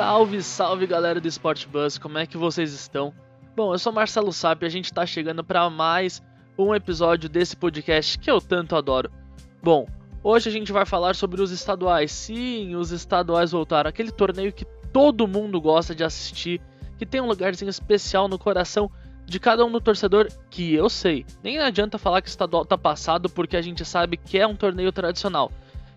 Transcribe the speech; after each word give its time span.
Salve, 0.00 0.42
salve 0.42 0.86
galera 0.86 1.20
do 1.20 1.28
Sport 1.28 1.66
Bus, 1.66 1.98
como 1.98 2.16
é 2.16 2.24
que 2.24 2.38
vocês 2.38 2.72
estão? 2.72 3.12
Bom, 3.54 3.74
eu 3.74 3.78
sou 3.78 3.92
Marcelo 3.92 4.32
Sap 4.32 4.62
e 4.62 4.64
a 4.64 4.68
gente 4.70 4.90
tá 4.90 5.04
chegando 5.04 5.44
para 5.44 5.68
mais 5.68 6.22
um 6.56 6.74
episódio 6.74 7.28
desse 7.28 7.54
podcast 7.54 8.18
que 8.18 8.30
eu 8.30 8.40
tanto 8.40 8.74
adoro. 8.74 9.12
Bom, 9.62 9.86
hoje 10.24 10.48
a 10.48 10.52
gente 10.52 10.72
vai 10.72 10.86
falar 10.86 11.14
sobre 11.14 11.42
os 11.42 11.50
estaduais. 11.50 12.12
Sim, 12.12 12.76
os 12.76 12.92
estaduais 12.92 13.52
voltaram, 13.52 13.90
aquele 13.90 14.10
torneio 14.10 14.54
que 14.54 14.64
todo 14.90 15.28
mundo 15.28 15.60
gosta 15.60 15.94
de 15.94 16.02
assistir, 16.02 16.62
que 16.96 17.04
tem 17.04 17.20
um 17.20 17.26
lugarzinho 17.26 17.68
especial 17.68 18.26
no 18.26 18.38
coração 18.38 18.90
de 19.26 19.38
cada 19.38 19.66
um 19.66 19.70
do 19.70 19.82
torcedor, 19.82 20.28
que 20.48 20.72
eu 20.72 20.88
sei. 20.88 21.26
Nem 21.44 21.58
adianta 21.58 21.98
falar 21.98 22.22
que 22.22 22.28
o 22.28 22.30
estadual 22.30 22.64
tá 22.64 22.78
passado 22.78 23.28
porque 23.28 23.54
a 23.54 23.62
gente 23.62 23.84
sabe 23.84 24.16
que 24.16 24.38
é 24.38 24.46
um 24.46 24.56
torneio 24.56 24.92
tradicional. 24.92 25.52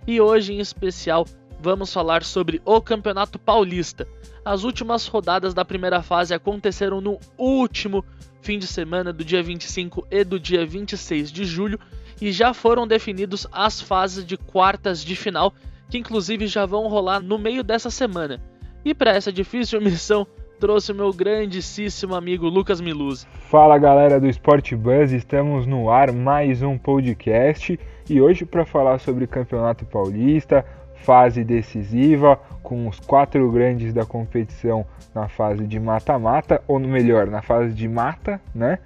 E 0.06 0.20
hoje 0.20 0.52
em 0.52 0.60
especial 0.60 1.26
vamos 1.64 1.94
falar 1.94 2.24
sobre 2.24 2.62
o 2.66 2.82
Campeonato 2.82 3.40
Paulista. 3.40 4.06
As 4.44 4.66
últimas 4.66 5.08
rodadas 5.08 5.54
da 5.54 5.64
primeira 5.64 6.04
fase 6.04 6.34
aconteceram 6.34 7.00
no 7.00 7.18
último 7.38 8.04
fim 8.42 8.60
de 8.60 8.68
semana 8.68 9.14
do 9.14 9.24
dia 9.24 9.42
25 9.42 10.06
e 10.12 10.26
do 10.26 10.38
dia 10.38 10.66
26 10.66 11.32
de 11.32 11.46
julho 11.46 11.80
e 12.22 12.34
já 12.34 12.54
foram 12.54 12.86
definidos 12.86 13.48
as 13.50 13.80
fases 13.80 14.26
de 14.26 14.36
quartas 14.36 15.06
de 15.06 15.16
final, 15.16 15.54
que 15.90 15.98
inclusive 15.98 16.48
já 16.48 16.66
vão 16.66 16.90
rolar 16.90 17.22
no 17.22 17.40
meio 17.40 17.64
dessa 17.64 17.90
semana. 17.90 18.42
E 18.84 18.94
para 18.94 19.12
essa 19.12 19.32
difícil 19.32 19.80
missão, 19.82 20.28
trouxe 20.60 20.92
o 20.92 20.96
meu 20.96 21.14
grandíssimo 21.14 22.14
amigo 22.14 22.50
Lucas 22.50 22.82
Miluz. 22.82 23.26
Fala 23.50 23.78
galera 23.78 24.20
do 24.20 24.28
Sport 24.28 24.74
Buzz, 24.74 25.14
estamos 25.14 25.66
no 25.66 25.90
ar 25.90 26.12
mais 26.12 26.62
um 26.62 26.78
podcast 26.78 27.80
e 28.10 28.20
hoje 28.20 28.44
para 28.46 28.66
falar 28.66 29.00
sobre 29.00 29.26
Campeonato 29.28 29.86
Paulista, 29.86 30.66
fase 31.04 31.44
decisiva, 31.44 32.40
com 32.64 32.88
os 32.88 33.00
quatro 33.00 33.52
grandes 33.52 33.94
da 33.94 34.06
competição 34.06 34.86
na 35.14 35.28
fase 35.28 35.68
de 35.68 35.80
mata-mata, 35.80 36.62
ou 36.68 36.80
melhor, 36.80 37.28
na 37.28 37.42
fase 37.42 37.74
de 37.74 37.88
mata, 37.88 38.42
né? 38.56 38.80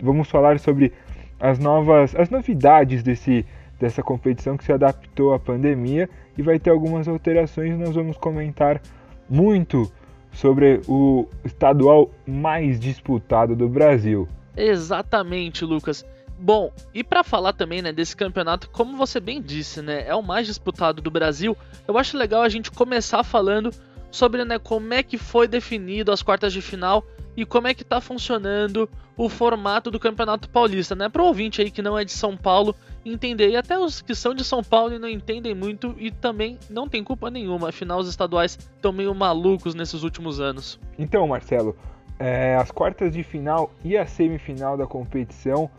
Vamos 0.00 0.30
falar 0.30 0.58
sobre 0.58 0.92
as 1.40 1.58
novas, 1.58 2.14
as 2.14 2.30
novidades 2.30 3.02
desse, 3.02 3.44
dessa 3.78 4.02
competição 4.02 4.56
que 4.56 4.64
se 4.64 4.72
adaptou 4.72 5.34
à 5.34 5.38
pandemia 5.38 6.08
e 6.38 6.42
vai 6.42 6.58
ter 6.58 6.70
algumas 6.70 7.08
alterações. 7.08 7.78
Nós 7.78 7.94
vamos 7.94 8.16
comentar 8.16 8.80
muito 9.28 9.90
sobre 10.32 10.80
o 10.86 11.26
estadual 11.44 12.10
mais 12.26 12.78
disputado 12.78 13.56
do 13.56 13.68
Brasil. 13.68 14.28
Exatamente, 14.56 15.64
Lucas. 15.64 16.04
Bom, 16.38 16.72
e 16.92 17.02
para 17.02 17.24
falar 17.24 17.52
também, 17.52 17.80
né, 17.80 17.92
desse 17.92 18.14
campeonato, 18.14 18.68
como 18.70 18.96
você 18.96 19.18
bem 19.18 19.40
disse, 19.40 19.80
né, 19.80 20.06
é 20.06 20.14
o 20.14 20.22
mais 20.22 20.46
disputado 20.46 21.00
do 21.00 21.10
Brasil. 21.10 21.56
Eu 21.88 21.96
acho 21.96 22.16
legal 22.16 22.42
a 22.42 22.48
gente 22.48 22.70
começar 22.70 23.22
falando 23.22 23.70
sobre, 24.10 24.44
né, 24.44 24.58
como 24.58 24.92
é 24.92 25.02
que 25.02 25.16
foi 25.16 25.48
definido 25.48 26.12
as 26.12 26.22
quartas 26.22 26.52
de 26.52 26.60
final 26.60 27.04
e 27.36 27.44
como 27.44 27.68
é 27.68 27.74
que 27.74 27.84
tá 27.84 28.00
funcionando 28.00 28.88
o 29.16 29.28
formato 29.28 29.90
do 29.90 29.98
Campeonato 29.98 30.48
Paulista, 30.48 30.94
né? 30.94 31.08
Para 31.08 31.22
o 31.22 31.26
ouvinte 31.26 31.60
aí 31.60 31.70
que 31.70 31.82
não 31.82 31.98
é 31.98 32.04
de 32.04 32.12
São 32.12 32.36
Paulo 32.36 32.74
entender, 33.04 33.50
e 33.50 33.56
até 33.56 33.78
os 33.78 34.02
que 34.02 34.14
são 34.14 34.34
de 34.34 34.42
São 34.42 34.62
Paulo 34.64 34.94
e 34.94 34.98
não 34.98 35.08
entendem 35.08 35.54
muito 35.54 35.94
e 35.98 36.10
também 36.10 36.58
não 36.68 36.88
tem 36.88 37.04
culpa 37.04 37.30
nenhuma, 37.30 37.68
afinal 37.68 38.00
os 38.00 38.08
estaduais 38.08 38.58
estão 38.74 38.92
meio 38.92 39.14
malucos 39.14 39.74
nesses 39.74 40.02
últimos 40.02 40.40
anos. 40.40 40.80
Então, 40.98 41.26
Marcelo, 41.28 41.76
é, 42.18 42.56
as 42.56 42.70
quartas 42.70 43.12
de 43.12 43.22
final 43.22 43.70
e 43.84 43.96
a 43.96 44.06
semifinal 44.06 44.76
da 44.76 44.86
competição 44.86 45.70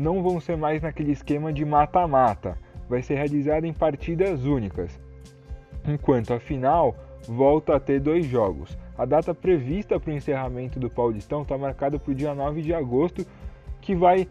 não 0.00 0.22
vão 0.22 0.40
ser 0.40 0.56
mais 0.56 0.80
naquele 0.80 1.12
esquema 1.12 1.52
de 1.52 1.62
mata-mata, 1.62 2.56
vai 2.88 3.02
ser 3.02 3.16
realizada 3.16 3.66
em 3.66 3.72
partidas 3.72 4.44
únicas. 4.44 4.98
Enquanto 5.86 6.32
a 6.32 6.40
final 6.40 6.96
volta 7.28 7.76
a 7.76 7.80
ter 7.80 8.00
dois 8.00 8.24
jogos. 8.24 8.76
A 8.96 9.04
data 9.04 9.34
prevista 9.34 10.00
para 10.00 10.10
o 10.10 10.16
encerramento 10.16 10.80
do 10.80 10.88
Paulistão 10.88 11.42
está 11.42 11.56
marcada 11.58 11.98
para 11.98 12.10
o 12.10 12.14
dia 12.14 12.34
9 12.34 12.62
de 12.62 12.72
agosto, 12.72 13.26
que 13.82 13.94
vai 13.94 14.26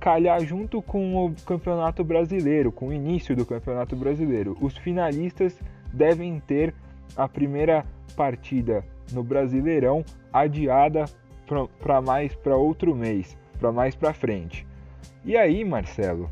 calhar 0.00 0.44
junto 0.44 0.82
com 0.82 1.24
o 1.24 1.32
Campeonato 1.46 2.02
Brasileiro, 2.02 2.72
com 2.72 2.88
o 2.88 2.92
início 2.92 3.36
do 3.36 3.46
Campeonato 3.46 3.94
Brasileiro. 3.94 4.56
Os 4.60 4.76
finalistas 4.76 5.56
devem 5.92 6.40
ter 6.40 6.74
a 7.16 7.28
primeira 7.28 7.86
partida 8.16 8.84
no 9.12 9.22
Brasileirão 9.22 10.04
adiada 10.32 11.04
para 11.80 12.00
mais 12.00 12.34
para 12.34 12.56
outro 12.56 12.94
mês, 12.96 13.38
para 13.60 13.70
mais 13.70 13.94
para 13.94 14.12
frente. 14.12 14.66
E 15.24 15.36
aí, 15.36 15.64
Marcelo, 15.64 16.30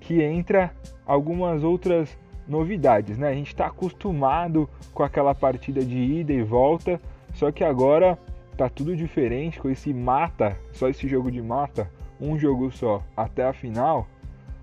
que 0.00 0.22
entra 0.22 0.72
algumas 1.06 1.64
outras 1.64 2.16
novidades, 2.46 3.18
né? 3.18 3.28
A 3.28 3.34
gente 3.34 3.48
está 3.48 3.66
acostumado 3.66 4.68
com 4.94 5.02
aquela 5.02 5.34
partida 5.34 5.84
de 5.84 5.98
ida 5.98 6.32
e 6.32 6.42
volta, 6.42 7.00
só 7.34 7.50
que 7.50 7.64
agora 7.64 8.18
tá 8.56 8.68
tudo 8.68 8.96
diferente 8.96 9.60
com 9.60 9.68
esse 9.68 9.92
mata, 9.92 10.56
só 10.72 10.88
esse 10.88 11.06
jogo 11.08 11.30
de 11.30 11.42
mata, 11.42 11.90
um 12.20 12.38
jogo 12.38 12.70
só 12.70 13.02
até 13.16 13.44
a 13.44 13.52
final. 13.52 14.06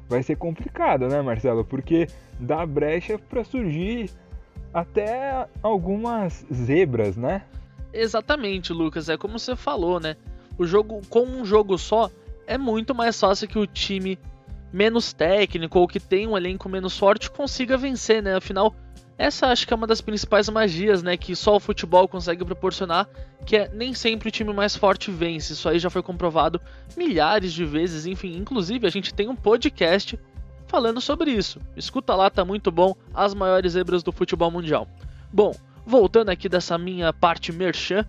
Vai 0.08 0.24
ser 0.24 0.38
complicado, 0.38 1.08
né, 1.08 1.22
Marcelo? 1.22 1.64
Porque 1.64 2.08
dá 2.40 2.66
brecha 2.66 3.18
para 3.18 3.44
surgir 3.44 4.10
até 4.74 5.48
algumas 5.62 6.46
zebras, 6.52 7.16
né? 7.16 7.44
Exatamente, 7.94 8.74
Lucas. 8.74 9.08
É 9.08 9.18
como 9.18 9.38
você 9.38 9.56
falou, 9.56 10.00
né? 10.00 10.16
O 10.58 10.66
jogo 10.66 11.02
com 11.10 11.22
um 11.22 11.46
jogo 11.46 11.78
só 11.78 12.10
é 12.48 12.58
muito 12.58 12.94
mais 12.94 13.20
fácil 13.20 13.48
que 13.48 13.60
o 13.60 13.68
time 13.68 14.18
menos 14.72 15.14
técnico 15.14 15.80
ou 15.80 15.88
que 15.88 16.00
tem 16.00 16.28
um 16.28 16.36
elenco 16.36 16.68
menos 16.68 16.98
forte 16.98 17.30
consiga 17.30 17.78
vencer, 17.78 18.24
né? 18.24 18.36
Afinal, 18.36 18.76
essa 19.18 19.48
acho 19.48 19.68
que 19.68 19.74
é 19.74 19.78
uma 19.78 19.86
das 19.86 20.02
principais 20.02 20.50
magias, 20.50 21.04
né, 21.04 21.16
que 21.16 21.36
só 21.36 21.56
o 21.56 21.60
futebol 21.60 22.08
consegue 22.08 22.44
proporcionar, 22.44 23.08
que 23.46 23.56
é 23.56 23.70
nem 23.72 23.94
sempre 23.94 24.30
o 24.30 24.32
time 24.32 24.52
mais 24.52 24.76
forte 24.76 25.12
vence. 25.12 25.54
Isso 25.54 25.70
aí 25.70 25.78
já 25.78 25.90
foi 25.90 26.02
comprovado 26.02 26.60
milhares 26.98 27.54
de 27.54 27.64
vezes, 27.64 28.06
enfim, 28.06 28.36
inclusive 28.36 28.88
a 28.88 28.90
gente 28.90 29.14
tem 29.14 29.30
um 29.30 29.36
podcast 29.36 30.20
falando 30.66 31.00
sobre 31.00 31.32
isso. 31.32 31.62
Escuta 31.78 32.16
lá, 32.16 32.30
tá 32.30 32.44
muito 32.44 32.72
bom, 32.72 32.96
as 33.14 33.36
maiores 33.36 33.74
zebras 33.74 34.02
do 34.02 34.12
futebol 34.12 34.50
mundial. 34.50 34.88
Bom, 35.32 35.56
voltando 35.86 36.30
aqui 36.30 36.50
dessa 36.50 36.78
minha 36.78 37.14
parte 37.14 37.52
merchan, 37.52 38.06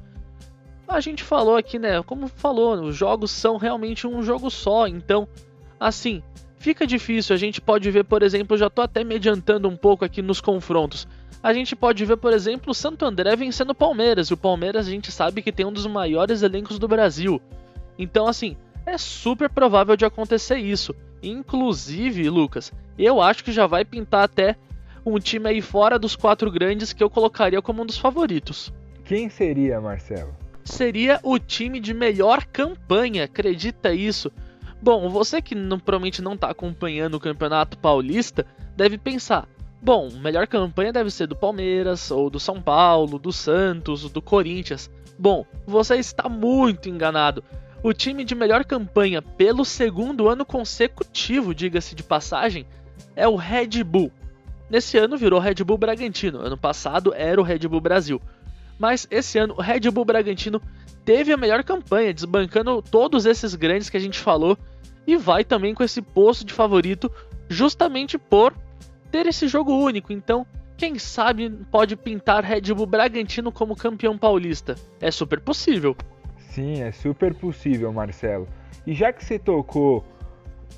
a 0.94 1.00
gente 1.00 1.22
falou 1.22 1.56
aqui, 1.56 1.78
né? 1.78 2.02
Como 2.02 2.28
falou, 2.28 2.80
os 2.82 2.96
jogos 2.96 3.30
são 3.30 3.56
realmente 3.56 4.06
um 4.06 4.22
jogo 4.22 4.50
só, 4.50 4.86
então, 4.86 5.28
assim, 5.78 6.22
fica 6.58 6.86
difícil. 6.86 7.34
A 7.34 7.38
gente 7.38 7.60
pode 7.60 7.90
ver, 7.90 8.04
por 8.04 8.22
exemplo, 8.22 8.56
já 8.56 8.70
tô 8.70 8.80
até 8.80 9.04
me 9.04 9.16
adiantando 9.16 9.68
um 9.68 9.76
pouco 9.76 10.04
aqui 10.04 10.22
nos 10.22 10.40
confrontos. 10.40 11.06
A 11.42 11.52
gente 11.52 11.76
pode 11.76 12.04
ver, 12.04 12.16
por 12.16 12.32
exemplo, 12.32 12.70
o 12.70 12.74
Santo 12.74 13.04
André 13.04 13.36
vencendo 13.36 13.70
o 13.70 13.74
Palmeiras, 13.74 14.28
e 14.28 14.34
o 14.34 14.36
Palmeiras 14.36 14.86
a 14.86 14.90
gente 14.90 15.12
sabe 15.12 15.42
que 15.42 15.52
tem 15.52 15.66
um 15.66 15.72
dos 15.72 15.86
maiores 15.86 16.42
elencos 16.42 16.78
do 16.78 16.88
Brasil. 16.88 17.40
Então, 17.98 18.26
assim, 18.26 18.56
é 18.86 18.96
super 18.96 19.50
provável 19.50 19.96
de 19.96 20.04
acontecer 20.04 20.56
isso. 20.56 20.94
Inclusive, 21.22 22.30
Lucas, 22.30 22.72
eu 22.98 23.20
acho 23.20 23.44
que 23.44 23.52
já 23.52 23.66
vai 23.66 23.84
pintar 23.84 24.24
até 24.24 24.56
um 25.04 25.18
time 25.18 25.48
aí 25.48 25.60
fora 25.60 25.98
dos 25.98 26.16
quatro 26.16 26.50
grandes 26.50 26.92
que 26.92 27.02
eu 27.02 27.10
colocaria 27.10 27.60
como 27.60 27.82
um 27.82 27.86
dos 27.86 27.98
favoritos. 27.98 28.72
Quem 29.04 29.28
seria, 29.28 29.80
Marcelo? 29.80 30.43
Seria 30.64 31.20
o 31.22 31.38
time 31.38 31.78
de 31.78 31.92
melhor 31.94 32.44
campanha, 32.46 33.24
acredita 33.24 33.92
isso? 33.92 34.32
Bom, 34.80 35.08
você 35.08 35.40
que 35.40 35.54
não, 35.54 35.78
provavelmente 35.78 36.20
não 36.20 36.34
está 36.34 36.50
acompanhando 36.50 37.14
o 37.14 37.20
Campeonato 37.20 37.78
Paulista 37.78 38.44
deve 38.76 38.98
pensar: 38.98 39.48
bom, 39.80 40.10
melhor 40.10 40.46
campanha 40.46 40.92
deve 40.92 41.10
ser 41.10 41.26
do 41.26 41.36
Palmeiras, 41.36 42.10
ou 42.10 42.28
do 42.28 42.40
São 42.40 42.60
Paulo, 42.60 43.18
do 43.18 43.32
Santos, 43.32 44.10
do 44.10 44.20
Corinthians. 44.20 44.90
Bom, 45.18 45.46
você 45.66 45.96
está 45.96 46.28
muito 46.28 46.88
enganado. 46.88 47.44
O 47.82 47.92
time 47.92 48.24
de 48.24 48.34
melhor 48.34 48.64
campanha 48.64 49.20
pelo 49.20 49.64
segundo 49.64 50.28
ano 50.28 50.44
consecutivo, 50.44 51.54
diga-se 51.54 51.94
de 51.94 52.02
passagem, 52.02 52.66
é 53.14 53.28
o 53.28 53.36
Red 53.36 53.84
Bull. 53.84 54.10
Nesse 54.70 54.96
ano 54.96 55.16
virou 55.16 55.38
Red 55.38 55.56
Bull 55.56 55.76
Bragantino, 55.76 56.40
ano 56.40 56.56
passado 56.56 57.12
era 57.14 57.40
o 57.40 57.44
Red 57.44 57.68
Bull 57.68 57.80
Brasil. 57.80 58.20
Mas 58.78 59.06
esse 59.10 59.38
ano 59.38 59.54
o 59.56 59.62
Red 59.62 59.90
Bull 59.90 60.04
Bragantino 60.04 60.60
teve 61.04 61.32
a 61.32 61.36
melhor 61.36 61.62
campanha, 61.62 62.14
desbancando 62.14 62.82
todos 62.82 63.26
esses 63.26 63.54
grandes 63.54 63.90
que 63.90 63.96
a 63.96 64.00
gente 64.00 64.18
falou 64.18 64.56
e 65.06 65.16
vai 65.16 65.44
também 65.44 65.74
com 65.74 65.82
esse 65.82 66.00
posto 66.00 66.44
de 66.44 66.52
favorito 66.52 67.10
justamente 67.48 68.18
por 68.18 68.54
ter 69.10 69.26
esse 69.26 69.46
jogo 69.46 69.72
único. 69.72 70.12
Então, 70.12 70.46
quem 70.76 70.98
sabe 70.98 71.50
pode 71.70 71.94
pintar 71.94 72.42
Red 72.42 72.72
Bull 72.74 72.86
Bragantino 72.86 73.52
como 73.52 73.76
campeão 73.76 74.18
paulista? 74.18 74.74
É 75.00 75.10
super 75.10 75.40
possível. 75.40 75.96
Sim, 76.50 76.82
é 76.82 76.90
super 76.90 77.34
possível, 77.34 77.92
Marcelo. 77.92 78.48
E 78.86 78.92
já 78.92 79.12
que 79.12 79.24
você 79.24 79.38
tocou 79.38 80.04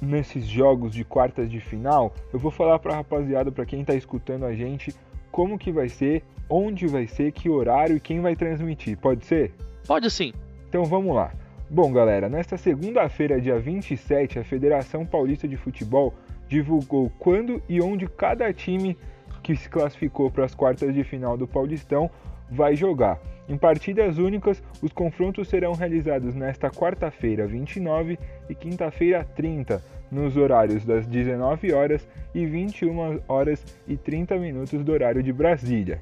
nesses 0.00 0.46
jogos 0.46 0.92
de 0.92 1.04
quartas 1.04 1.50
de 1.50 1.60
final, 1.60 2.14
eu 2.32 2.38
vou 2.38 2.50
falar 2.50 2.78
para 2.78 2.92
a 2.92 2.96
rapaziada, 2.96 3.50
para 3.50 3.64
quem 3.64 3.81
está 3.81 3.94
escutando 3.94 4.44
a 4.44 4.54
gente, 4.54 4.94
como 5.31 5.58
que 5.58 5.72
vai 5.72 5.88
ser, 5.88 6.22
onde 6.48 6.87
vai 6.87 7.06
ser, 7.06 7.32
que 7.32 7.48
horário 7.48 7.96
e 7.96 8.00
quem 8.00 8.20
vai 8.20 8.37
transmitir. 8.37 8.96
Pode 8.98 9.25
ser? 9.25 9.52
Pode 9.87 10.10
sim. 10.10 10.32
Então 10.69 10.84
vamos 10.84 11.14
lá. 11.14 11.32
Bom, 11.69 11.93
galera, 11.93 12.28
nesta 12.28 12.56
segunda-feira, 12.56 13.40
dia 13.40 13.58
27, 13.58 14.38
a 14.38 14.44
Federação 14.44 15.04
Paulista 15.04 15.48
de 15.48 15.56
Futebol 15.56 16.14
divulgou 16.48 17.10
quando 17.19 17.60
e 17.69 17.81
onde 17.81 18.06
cada 18.06 18.52
time 18.52 18.96
que 19.43 19.56
se 19.56 19.69
classificou 19.69 20.31
para 20.31 20.44
as 20.44 20.54
quartas 20.54 20.94
de 20.94 21.02
final 21.02 21.37
do 21.37 21.46
Paulistão 21.46 22.10
vai 22.50 22.76
jogar. 22.76 23.19
Em 23.49 23.56
partidas 23.56 24.19
únicas, 24.19 24.62
os 24.82 24.92
confrontos 24.92 25.49
serão 25.49 25.72
realizados 25.72 26.34
nesta 26.34 26.70
quarta-feira 26.70 27.46
29 27.46 28.19
e 28.49 28.54
quinta-feira 28.54 29.25
30, 29.37 29.82
nos 30.10 30.37
horários 30.37 30.84
das 30.84 31.06
19 31.06 31.72
horas 31.72 32.06
e 32.34 32.46
21 32.46 33.20
horas 33.28 33.64
e 33.87 33.96
30 33.96 34.37
minutos 34.37 34.84
do 34.84 34.92
horário 34.92 35.22
de 35.22 35.32
Brasília. 35.32 36.00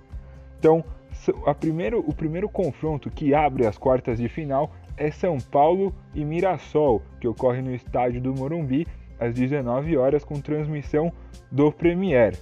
Então, 0.58 0.84
primeiro, 1.60 2.00
o 2.06 2.14
primeiro 2.14 2.48
confronto 2.48 3.10
que 3.10 3.34
abre 3.34 3.66
as 3.66 3.78
quartas 3.78 4.18
de 4.18 4.28
final 4.28 4.72
é 4.96 5.10
São 5.10 5.38
Paulo 5.38 5.94
e 6.14 6.24
Mirassol, 6.24 7.02
que 7.20 7.28
ocorre 7.28 7.60
no 7.62 7.74
estádio 7.74 8.20
do 8.20 8.34
Morumbi 8.34 8.86
às 9.18 9.34
19 9.34 9.96
horas 9.96 10.24
com 10.24 10.40
transmissão 10.40 11.12
do 11.50 11.70
Premier. 11.72 12.36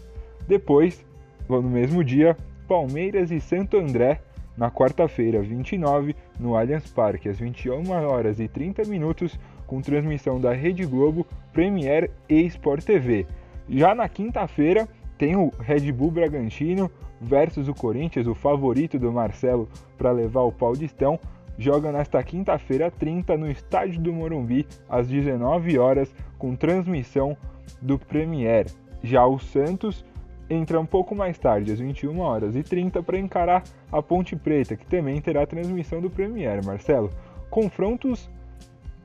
Depois, 0.46 1.04
no 1.48 1.62
mesmo 1.62 2.02
dia, 2.02 2.36
Palmeiras 2.66 3.30
e 3.30 3.40
Santo 3.40 3.76
André 3.76 4.20
na 4.56 4.70
quarta-feira, 4.70 5.40
29, 5.40 6.14
no 6.38 6.56
Allianz 6.56 6.86
Parque, 6.90 7.28
às 7.28 7.38
21 7.38 7.90
horas 7.90 8.38
e 8.38 8.48
30 8.48 8.84
minutos, 8.84 9.38
com 9.66 9.80
transmissão 9.80 10.38
da 10.38 10.52
Rede 10.52 10.84
Globo, 10.84 11.26
Premier 11.52 12.10
e 12.28 12.42
Sport 12.42 12.84
TV. 12.84 13.26
Já 13.68 13.94
na 13.94 14.08
quinta-feira, 14.08 14.86
tem 15.16 15.36
o 15.36 15.50
Red 15.58 15.90
Bull 15.92 16.10
Bragantino 16.10 16.90
versus 17.22 17.68
o 17.68 17.74
Corinthians, 17.74 18.26
o 18.26 18.34
favorito 18.34 18.98
do 18.98 19.12
Marcelo 19.12 19.68
para 19.96 20.10
levar 20.10 20.42
o 20.42 20.52
Paulistão, 20.52 21.18
joga 21.56 21.92
nesta 21.92 22.22
quinta-feira 22.22 22.90
30 22.90 23.36
no 23.36 23.50
estádio 23.50 24.00
do 24.00 24.12
Morumbi 24.12 24.66
às 24.88 25.08
19 25.08 25.78
horas 25.78 26.12
com 26.38 26.56
transmissão 26.56 27.36
do 27.80 27.98
Premier. 27.98 28.66
Já 29.02 29.24
o 29.24 29.38
Santos 29.38 30.04
entra 30.50 30.80
um 30.80 30.86
pouco 30.86 31.14
mais 31.14 31.38
tarde, 31.38 31.72
às 31.72 31.78
21 31.78 32.18
horas 32.18 32.56
e 32.56 32.62
30 32.62 33.02
para 33.02 33.18
encarar 33.18 33.62
a 33.90 34.02
Ponte 34.02 34.36
Preta, 34.36 34.76
que 34.76 34.86
também 34.86 35.20
terá 35.20 35.46
transmissão 35.46 36.00
do 36.00 36.10
Premier. 36.10 36.64
Marcelo, 36.64 37.10
confrontos 37.48 38.28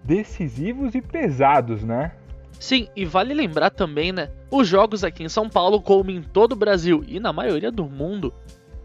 decisivos 0.03 0.95
e 0.95 1.01
pesados, 1.01 1.83
né? 1.83 2.11
Sim, 2.59 2.87
e 2.95 3.05
vale 3.05 3.33
lembrar 3.33 3.69
também, 3.69 4.11
né? 4.11 4.29
Os 4.49 4.67
jogos 4.67 5.03
aqui 5.03 5.23
em 5.23 5.29
São 5.29 5.49
Paulo, 5.49 5.81
como 5.81 6.09
em 6.09 6.21
todo 6.21 6.53
o 6.53 6.55
Brasil 6.55 7.03
e 7.07 7.19
na 7.19 7.31
maioria 7.31 7.71
do 7.71 7.85
mundo, 7.85 8.33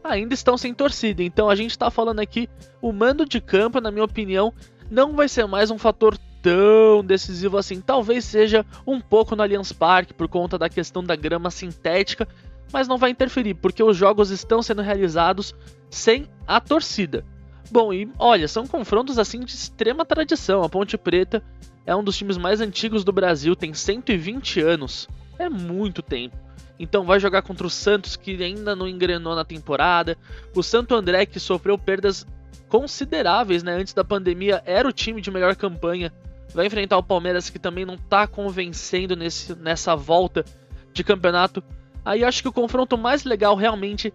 ainda 0.04 0.34
estão 0.34 0.58
sem 0.58 0.74
torcida. 0.74 1.22
Então 1.22 1.48
a 1.48 1.54
gente 1.54 1.70
está 1.70 1.90
falando 1.90 2.20
aqui, 2.20 2.48
o 2.80 2.92
mando 2.92 3.24
de 3.24 3.40
campo, 3.40 3.80
na 3.80 3.90
minha 3.90 4.04
opinião, 4.04 4.52
não 4.90 5.14
vai 5.14 5.28
ser 5.28 5.46
mais 5.46 5.70
um 5.70 5.78
fator 5.78 6.18
tão 6.42 7.04
decisivo 7.04 7.56
assim. 7.56 7.80
Talvez 7.80 8.24
seja 8.24 8.66
um 8.86 9.00
pouco 9.00 9.34
no 9.34 9.42
Allianz 9.42 9.72
Parque 9.72 10.12
por 10.12 10.28
conta 10.28 10.58
da 10.58 10.68
questão 10.68 11.02
da 11.02 11.16
grama 11.16 11.50
sintética, 11.50 12.28
mas 12.72 12.88
não 12.88 12.98
vai 12.98 13.10
interferir 13.10 13.54
porque 13.54 13.82
os 13.82 13.96
jogos 13.96 14.30
estão 14.30 14.62
sendo 14.62 14.82
realizados 14.82 15.54
sem 15.88 16.26
a 16.46 16.60
torcida. 16.60 17.24
Bom, 17.70 17.92
e 17.92 18.10
olha, 18.18 18.46
são 18.48 18.66
confrontos 18.66 19.18
assim 19.18 19.40
de 19.40 19.54
extrema 19.54 20.04
tradição. 20.04 20.62
A 20.62 20.68
Ponte 20.68 20.98
Preta 20.98 21.42
é 21.86 21.94
um 21.94 22.04
dos 22.04 22.16
times 22.16 22.36
mais 22.36 22.60
antigos 22.60 23.04
do 23.04 23.12
Brasil, 23.12 23.56
tem 23.56 23.74
120 23.74 24.60
anos. 24.60 25.08
É 25.38 25.48
muito 25.48 26.02
tempo. 26.02 26.36
Então 26.78 27.04
vai 27.04 27.20
jogar 27.20 27.42
contra 27.42 27.66
o 27.66 27.70
Santos 27.70 28.16
que 28.16 28.42
ainda 28.42 28.74
não 28.74 28.88
engrenou 28.88 29.34
na 29.34 29.44
temporada. 29.44 30.16
O 30.54 30.62
Santo 30.62 30.94
André 30.94 31.26
que 31.26 31.38
sofreu 31.38 31.78
perdas 31.78 32.26
consideráveis, 32.68 33.62
né? 33.62 33.74
Antes 33.74 33.92
da 33.92 34.04
pandemia 34.04 34.62
era 34.64 34.88
o 34.88 34.92
time 34.92 35.20
de 35.20 35.30
melhor 35.30 35.54
campanha. 35.54 36.12
Vai 36.54 36.66
enfrentar 36.66 36.98
o 36.98 37.02
Palmeiras 37.02 37.50
que 37.50 37.58
também 37.58 37.84
não 37.84 37.94
está 37.94 38.26
convencendo 38.26 39.16
nesse, 39.16 39.54
nessa 39.54 39.94
volta 39.94 40.44
de 40.92 41.04
campeonato. 41.04 41.62
Aí 42.04 42.24
acho 42.24 42.42
que 42.42 42.48
o 42.48 42.52
confronto 42.52 42.98
mais 42.98 43.24
legal 43.24 43.54
realmente 43.56 44.12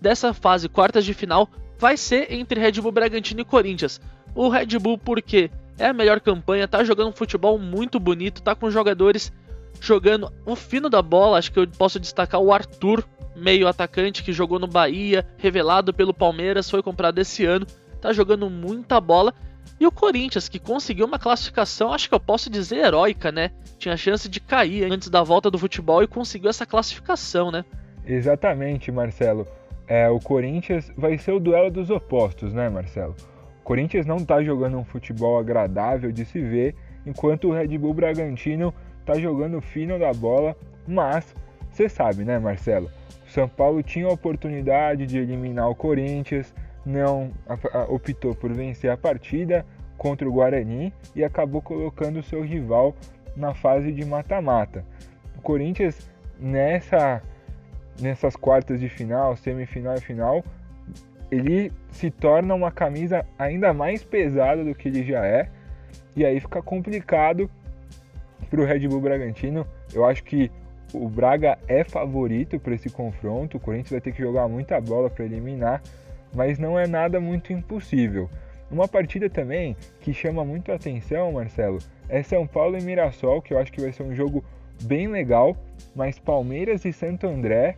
dessa 0.00 0.32
fase 0.32 0.68
quartas 0.68 1.04
de 1.04 1.14
final 1.14 1.48
vai 1.78 1.96
ser 1.96 2.32
entre 2.32 2.60
Red 2.60 2.72
Bull 2.72 2.92
Bragantino 2.92 3.40
e 3.40 3.44
Corinthians. 3.44 4.00
O 4.34 4.48
Red 4.48 4.78
Bull 4.78 4.98
porque 4.98 5.50
é 5.80 5.88
a 5.88 5.92
melhor 5.92 6.20
campanha, 6.20 6.68
tá 6.68 6.84
jogando 6.84 7.08
um 7.08 7.16
futebol 7.16 7.58
muito 7.58 7.98
bonito, 7.98 8.42
tá 8.42 8.54
com 8.54 8.70
jogadores 8.70 9.32
jogando 9.80 10.30
o 10.44 10.54
fino 10.54 10.90
da 10.90 11.00
bola. 11.00 11.38
Acho 11.38 11.50
que 11.50 11.58
eu 11.58 11.66
posso 11.66 11.98
destacar 11.98 12.40
o 12.40 12.52
Arthur, 12.52 13.02
meio 13.34 13.66
atacante 13.66 14.22
que 14.22 14.32
jogou 14.32 14.58
no 14.58 14.66
Bahia, 14.66 15.26
revelado 15.38 15.92
pelo 15.94 16.12
Palmeiras, 16.12 16.70
foi 16.70 16.82
comprado 16.82 17.18
esse 17.18 17.46
ano, 17.46 17.66
tá 18.00 18.12
jogando 18.12 18.50
muita 18.50 19.00
bola. 19.00 19.34
E 19.80 19.86
o 19.86 19.90
Corinthians, 19.90 20.46
que 20.46 20.58
conseguiu 20.58 21.06
uma 21.06 21.18
classificação, 21.18 21.94
acho 21.94 22.06
que 22.06 22.14
eu 22.14 22.20
posso 22.20 22.50
dizer 22.50 22.84
heróica, 22.84 23.32
né? 23.32 23.50
Tinha 23.78 23.96
chance 23.96 24.28
de 24.28 24.38
cair 24.38 24.92
antes 24.92 25.08
da 25.08 25.22
volta 25.22 25.50
do 25.50 25.58
futebol 25.58 26.02
e 26.02 26.06
conseguiu 26.06 26.50
essa 26.50 26.66
classificação, 26.66 27.50
né? 27.50 27.64
Exatamente, 28.04 28.92
Marcelo. 28.92 29.48
É, 29.86 30.10
o 30.10 30.20
Corinthians 30.20 30.92
vai 30.94 31.16
ser 31.16 31.32
o 31.32 31.40
duelo 31.40 31.70
dos 31.70 31.88
opostos, 31.88 32.52
né, 32.52 32.68
Marcelo? 32.68 33.16
Corinthians 33.70 34.04
não 34.04 34.16
está 34.16 34.42
jogando 34.42 34.76
um 34.76 34.82
futebol 34.82 35.38
agradável 35.38 36.10
de 36.10 36.24
se 36.24 36.40
ver, 36.40 36.74
enquanto 37.06 37.46
o 37.46 37.52
Red 37.52 37.78
Bull 37.78 37.94
Bragantino 37.94 38.74
está 38.98 39.14
jogando 39.14 39.60
fino 39.60 39.96
da 39.96 40.12
bola, 40.12 40.56
mas 40.88 41.32
você 41.70 41.88
sabe, 41.88 42.24
né, 42.24 42.36
Marcelo? 42.36 42.90
O 43.24 43.30
São 43.30 43.48
Paulo 43.48 43.80
tinha 43.80 44.08
a 44.08 44.12
oportunidade 44.12 45.06
de 45.06 45.18
eliminar 45.18 45.70
o 45.70 45.74
Corinthians, 45.76 46.52
não 46.84 47.30
optou 47.88 48.34
por 48.34 48.52
vencer 48.52 48.90
a 48.90 48.96
partida 48.96 49.64
contra 49.96 50.28
o 50.28 50.32
Guarani 50.32 50.92
e 51.14 51.22
acabou 51.22 51.62
colocando 51.62 52.18
o 52.18 52.24
seu 52.24 52.42
rival 52.42 52.92
na 53.36 53.54
fase 53.54 53.92
de 53.92 54.04
mata-mata. 54.04 54.84
O 55.38 55.40
Corinthians 55.42 56.10
nessa 56.40 57.22
nessas 58.00 58.34
quartas 58.34 58.80
de 58.80 58.88
final, 58.88 59.36
semifinal 59.36 59.94
e 59.94 60.00
final, 60.00 60.42
ele 61.30 61.72
se 61.90 62.10
torna 62.10 62.54
uma 62.54 62.70
camisa 62.70 63.24
ainda 63.38 63.72
mais 63.72 64.02
pesada 64.02 64.64
do 64.64 64.74
que 64.74 64.88
ele 64.88 65.04
já 65.04 65.24
é, 65.24 65.48
e 66.16 66.24
aí 66.24 66.40
fica 66.40 66.62
complicado 66.62 67.50
para 68.48 68.60
o 68.60 68.64
Red 68.64 68.88
Bull 68.88 69.00
Bragantino. 69.00 69.66
Eu 69.94 70.04
acho 70.04 70.24
que 70.24 70.50
o 70.92 71.08
Braga 71.08 71.58
é 71.68 71.84
favorito 71.84 72.58
para 72.58 72.74
esse 72.74 72.90
confronto, 72.90 73.56
o 73.56 73.60
Corinthians 73.60 73.90
vai 73.90 74.00
ter 74.00 74.12
que 74.12 74.22
jogar 74.22 74.48
muita 74.48 74.80
bola 74.80 75.08
para 75.08 75.24
eliminar, 75.24 75.80
mas 76.34 76.58
não 76.58 76.78
é 76.78 76.86
nada 76.86 77.20
muito 77.20 77.52
impossível. 77.52 78.28
Uma 78.70 78.86
partida 78.86 79.28
também 79.28 79.76
que 80.00 80.12
chama 80.12 80.44
muito 80.44 80.72
atenção, 80.72 81.32
Marcelo, 81.32 81.78
é 82.08 82.22
São 82.22 82.46
Paulo 82.46 82.76
e 82.78 82.82
Mirassol, 82.82 83.42
que 83.42 83.52
eu 83.52 83.58
acho 83.58 83.72
que 83.72 83.80
vai 83.80 83.92
ser 83.92 84.02
um 84.02 84.14
jogo 84.14 84.44
bem 84.82 85.08
legal, 85.08 85.56
mas 85.94 86.18
Palmeiras 86.18 86.84
e 86.84 86.92
Santo 86.92 87.26
André 87.26 87.76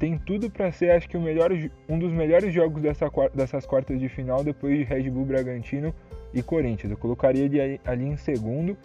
tem 0.00 0.16
tudo 0.16 0.50
para 0.50 0.72
ser, 0.72 0.92
acho 0.92 1.06
que 1.06 1.18
melhor, 1.18 1.52
um 1.86 1.98
dos 1.98 2.10
melhores 2.10 2.54
jogos 2.54 2.80
dessa, 2.80 3.06
dessas 3.34 3.66
quartas 3.66 4.00
de 4.00 4.08
final 4.08 4.42
depois 4.42 4.78
de 4.78 4.82
Red 4.82 5.10
Bull 5.10 5.26
Bragantino 5.26 5.94
e 6.32 6.42
Corinthians. 6.42 6.90
Eu 6.90 6.96
colocaria 6.96 7.44
ele 7.44 7.78
ali 7.84 8.06
em 8.06 8.16
segundo 8.16 8.76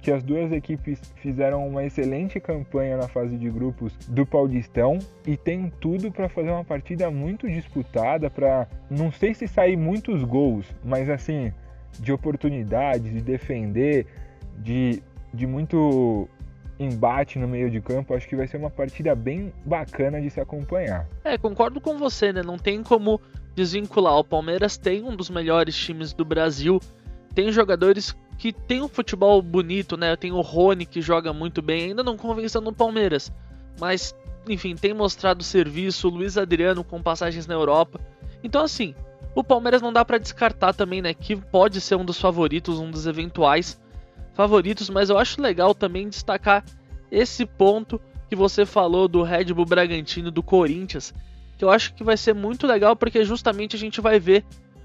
que 0.00 0.12
as 0.12 0.22
duas 0.22 0.52
equipes 0.52 1.00
fizeram 1.16 1.66
uma 1.66 1.84
excelente 1.84 2.38
campanha 2.38 2.96
na 2.96 3.08
fase 3.08 3.36
de 3.36 3.50
grupos 3.50 3.92
do 4.08 4.24
Paulistão 4.24 4.98
e 5.26 5.36
tem 5.36 5.72
tudo 5.80 6.12
para 6.12 6.28
fazer 6.28 6.50
uma 6.50 6.64
partida 6.64 7.10
muito 7.10 7.48
disputada 7.48 8.30
para 8.30 8.68
não 8.88 9.10
sei 9.10 9.34
se 9.34 9.48
sair 9.48 9.76
muitos 9.76 10.22
gols, 10.22 10.66
mas 10.84 11.10
assim, 11.10 11.52
de 11.98 12.12
oportunidades, 12.12 13.12
de 13.12 13.20
defender, 13.20 14.06
de, 14.56 15.02
de 15.34 15.48
muito 15.48 16.28
embate 16.80 17.38
no 17.38 17.46
meio 17.46 17.70
de 17.70 17.78
campo, 17.78 18.14
acho 18.14 18.26
que 18.26 18.34
vai 18.34 18.46
ser 18.46 18.56
uma 18.56 18.70
partida 18.70 19.14
bem 19.14 19.52
bacana 19.66 20.18
de 20.20 20.30
se 20.30 20.40
acompanhar. 20.40 21.06
É, 21.22 21.36
concordo 21.36 21.78
com 21.78 21.98
você, 21.98 22.32
né? 22.32 22.42
Não 22.42 22.56
tem 22.56 22.82
como 22.82 23.20
desvincular. 23.54 24.16
O 24.16 24.24
Palmeiras 24.24 24.78
tem 24.78 25.04
um 25.04 25.14
dos 25.14 25.28
melhores 25.28 25.76
times 25.76 26.14
do 26.14 26.24
Brasil, 26.24 26.80
tem 27.34 27.52
jogadores 27.52 28.16
que 28.38 28.50
tem 28.50 28.80
um 28.80 28.88
futebol 28.88 29.42
bonito, 29.42 29.98
né? 29.98 30.16
Tem 30.16 30.32
o 30.32 30.40
Rony 30.40 30.86
que 30.86 31.02
joga 31.02 31.34
muito 31.34 31.60
bem, 31.60 31.90
ainda 31.90 32.02
não 32.02 32.16
convenceu 32.16 32.62
no 32.62 32.72
Palmeiras, 32.72 33.30
mas 33.78 34.14
enfim, 34.48 34.74
tem 34.74 34.94
mostrado 34.94 35.44
serviço, 35.44 36.08
o 36.08 36.10
Luiz 36.10 36.38
Adriano 36.38 36.82
com 36.82 37.02
passagens 37.02 37.46
na 37.46 37.52
Europa. 37.52 38.00
Então 38.42 38.64
assim, 38.64 38.94
o 39.34 39.44
Palmeiras 39.44 39.82
não 39.82 39.92
dá 39.92 40.02
para 40.02 40.16
descartar 40.16 40.72
também, 40.72 41.02
né, 41.02 41.12
que 41.12 41.36
pode 41.36 41.78
ser 41.82 41.96
um 41.96 42.04
dos 42.04 42.18
favoritos, 42.18 42.78
um 42.78 42.90
dos 42.90 43.06
eventuais 43.06 43.78
favoritos, 44.40 44.88
mas 44.88 45.10
eu 45.10 45.18
acho 45.18 45.38
legal 45.38 45.74
também 45.74 46.08
destacar 46.08 46.64
esse 47.10 47.44
ponto 47.44 48.00
que 48.26 48.34
você 48.34 48.64
falou 48.64 49.06
do 49.06 49.22
Red 49.22 49.52
Bull 49.52 49.66
Bragantino 49.66 50.30
do 50.30 50.42
Corinthians, 50.42 51.12
que 51.58 51.64
eu 51.64 51.68
acho 51.68 51.92
que 51.92 52.02
vai 52.02 52.16
ser 52.16 52.34
muito 52.34 52.66
legal 52.66 52.96
porque 52.96 53.22
justamente 53.22 53.76
a 53.76 53.78
gente 53.78 54.00
vai 54.00 54.18
ver 54.18 54.42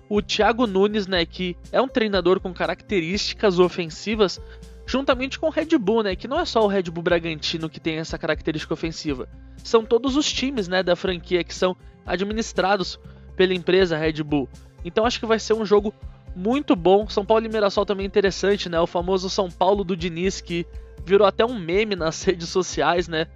o 0.09 0.21
Thiago 0.21 0.67
Nunes, 0.67 1.07
né, 1.07 1.25
que 1.25 1.55
é 1.71 1.81
um 1.81 1.87
treinador 1.87 2.41
com 2.41 2.53
características 2.53 3.57
ofensivas, 3.57 4.41
juntamente 4.85 5.39
com 5.39 5.47
o 5.47 5.51
Red 5.51 5.77
Bull, 5.79 6.03
né, 6.03 6.17
que 6.17 6.27
não 6.27 6.37
é 6.37 6.43
só 6.43 6.61
o 6.61 6.67
Red 6.67 6.83
Bull 6.83 7.03
Bragantino 7.03 7.69
que 7.69 7.79
tem 7.79 7.95
essa 7.95 8.17
característica 8.17 8.73
ofensiva, 8.73 9.29
são 9.63 9.85
todos 9.85 10.17
os 10.17 10.29
times, 10.29 10.67
né, 10.67 10.83
da 10.83 10.97
franquia 10.97 11.45
que 11.45 11.55
são 11.55 11.77
administrados 12.05 12.99
pela 13.37 13.53
empresa 13.53 13.97
Red 13.97 14.21
Bull. 14.21 14.49
Então 14.83 15.05
acho 15.05 15.17
que 15.17 15.25
vai 15.25 15.39
ser 15.39 15.53
um 15.53 15.65
jogo 15.65 15.93
muito 16.35 16.75
bom. 16.75 17.07
São 17.07 17.25
Paulo 17.25 17.45
e 17.45 17.49
Mirassol 17.49 17.85
também 17.85 18.05
interessante, 18.05 18.67
né? 18.67 18.79
O 18.79 18.87
famoso 18.87 19.29
São 19.29 19.49
Paulo 19.49 19.83
do 19.83 19.95
Diniz 19.95 20.41
que 20.41 20.65
virou 21.05 21.25
até 21.25 21.45
um 21.45 21.57
meme 21.57 21.95
nas 21.95 22.21
redes 22.25 22.49
sociais, 22.49 23.07
né? 23.07 23.27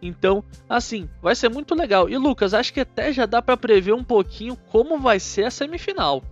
Então, 0.00 0.42
assim, 0.68 1.08
vai 1.22 1.36
ser 1.36 1.48
muito 1.48 1.76
legal. 1.76 2.08
E 2.08 2.18
Lucas, 2.18 2.52
acho 2.52 2.74
que 2.74 2.80
até 2.80 3.12
já 3.12 3.24
dá 3.24 3.40
para 3.40 3.56
prever 3.56 3.92
um 3.92 4.02
pouquinho 4.02 4.56
como 4.70 4.98
vai 4.98 5.20
ser 5.20 5.44
a 5.44 5.50
semifinal. 5.50 6.22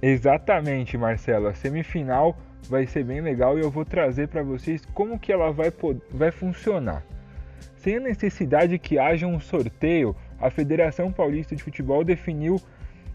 Exatamente, 0.00 0.96
Marcelo. 0.96 1.48
A 1.48 1.54
semifinal 1.54 2.34
vai 2.68 2.86
ser 2.86 3.04
bem 3.04 3.20
legal 3.20 3.58
e 3.58 3.60
eu 3.60 3.70
vou 3.70 3.84
trazer 3.84 4.28
para 4.28 4.42
vocês 4.42 4.82
como 4.94 5.18
que 5.18 5.30
ela 5.30 5.52
vai, 5.52 5.70
vai 6.10 6.30
funcionar. 6.30 7.04
Sem 7.76 7.96
a 7.96 8.00
necessidade 8.00 8.78
que 8.78 8.98
haja 8.98 9.26
um 9.26 9.38
sorteio, 9.38 10.16
a 10.40 10.50
Federação 10.50 11.12
Paulista 11.12 11.54
de 11.54 11.62
Futebol 11.62 12.02
definiu 12.02 12.60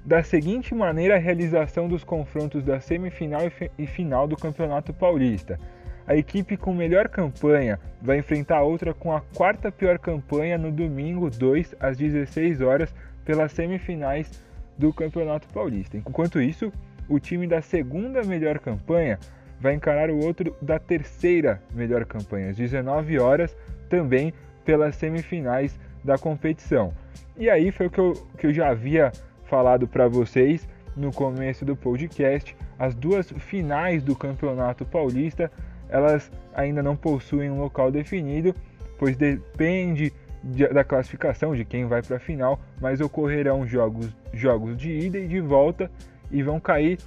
da 0.06 0.22
seguinte 0.22 0.76
maneira 0.76 1.16
a 1.16 1.20
realização 1.20 1.88
dos 1.88 2.04
confrontos 2.04 2.64
da 2.64 2.80
semifinal 2.80 3.42
e 3.78 3.88
final 3.88 4.28
do 4.28 4.38
Campeonato 4.38 4.94
Paulista. 4.94 5.60
A 6.08 6.16
equipe 6.16 6.56
com 6.56 6.72
melhor 6.72 7.10
campanha 7.10 7.80
vai 8.00 8.20
enfrentar 8.20 8.62
outra 8.62 8.94
com 8.94 9.12
a 9.12 9.22
quarta 9.22 9.72
pior 9.72 9.98
campanha 9.98 10.56
no 10.58 10.72
domingo 10.72 11.32
2 11.32 11.76
às 11.80 11.98
16 11.98 12.62
horas 12.62 12.94
pelas 13.26 13.52
semifinais 13.52 14.32
do 14.78 14.94
Campeonato 14.94 15.48
Paulista. 15.48 15.98
Enquanto 15.98 16.40
isso, 16.40 16.72
o 17.10 17.20
time 17.20 17.48
da 17.48 17.62
segunda 17.64 18.22
melhor 18.24 18.60
campanha 18.60 19.18
vai 19.60 19.74
encarar 19.74 20.12
o 20.12 20.24
outro 20.24 20.56
da 20.62 20.78
terceira 20.78 21.60
melhor 21.74 22.06
campanha, 22.06 22.52
às 22.52 22.58
19 22.58 23.18
horas, 23.18 23.58
também 23.90 24.32
pelas 24.64 24.96
semifinais 24.96 25.80
da 26.04 26.20
competição. 26.20 26.94
E 27.36 27.50
aí 27.50 27.72
foi 27.72 27.88
o 27.88 27.90
que 27.90 28.00
eu, 28.00 28.14
que 28.38 28.48
eu 28.48 28.54
já 28.54 28.70
havia 28.70 29.12
falado 29.46 29.88
para 29.88 30.08
vocês 30.08 30.68
no 30.96 31.12
começo 31.12 31.66
do 31.66 31.76
podcast, 31.76 32.56
as 32.80 32.96
duas 32.96 33.32
finais 33.32 34.04
do 34.04 34.16
Campeonato 34.16 34.86
Paulista, 34.86 35.52
elas 35.90 36.32
ainda 36.54 36.82
não 36.82 36.96
possuem 36.96 37.50
um 37.50 37.60
local 37.60 37.92
definido, 37.92 38.56
pois 38.98 39.16
depende 39.18 40.14
de, 40.44 40.68
da 40.68 40.84
classificação 40.84 41.56
de 41.56 41.66
quem 41.66 41.86
vai 41.86 42.02
para 42.02 42.18
a 42.18 42.20
final, 42.20 42.60
mas 42.80 43.02
ocorrerão 43.02 43.68
jogos, 43.68 44.16
jogos 44.34 44.78
de 44.78 44.92
ida 44.92 45.18
e 45.18 45.28
de 45.28 45.42
volta 45.42 45.92
e 46.32 46.42
vão 46.42 46.60
cair 46.60 47.00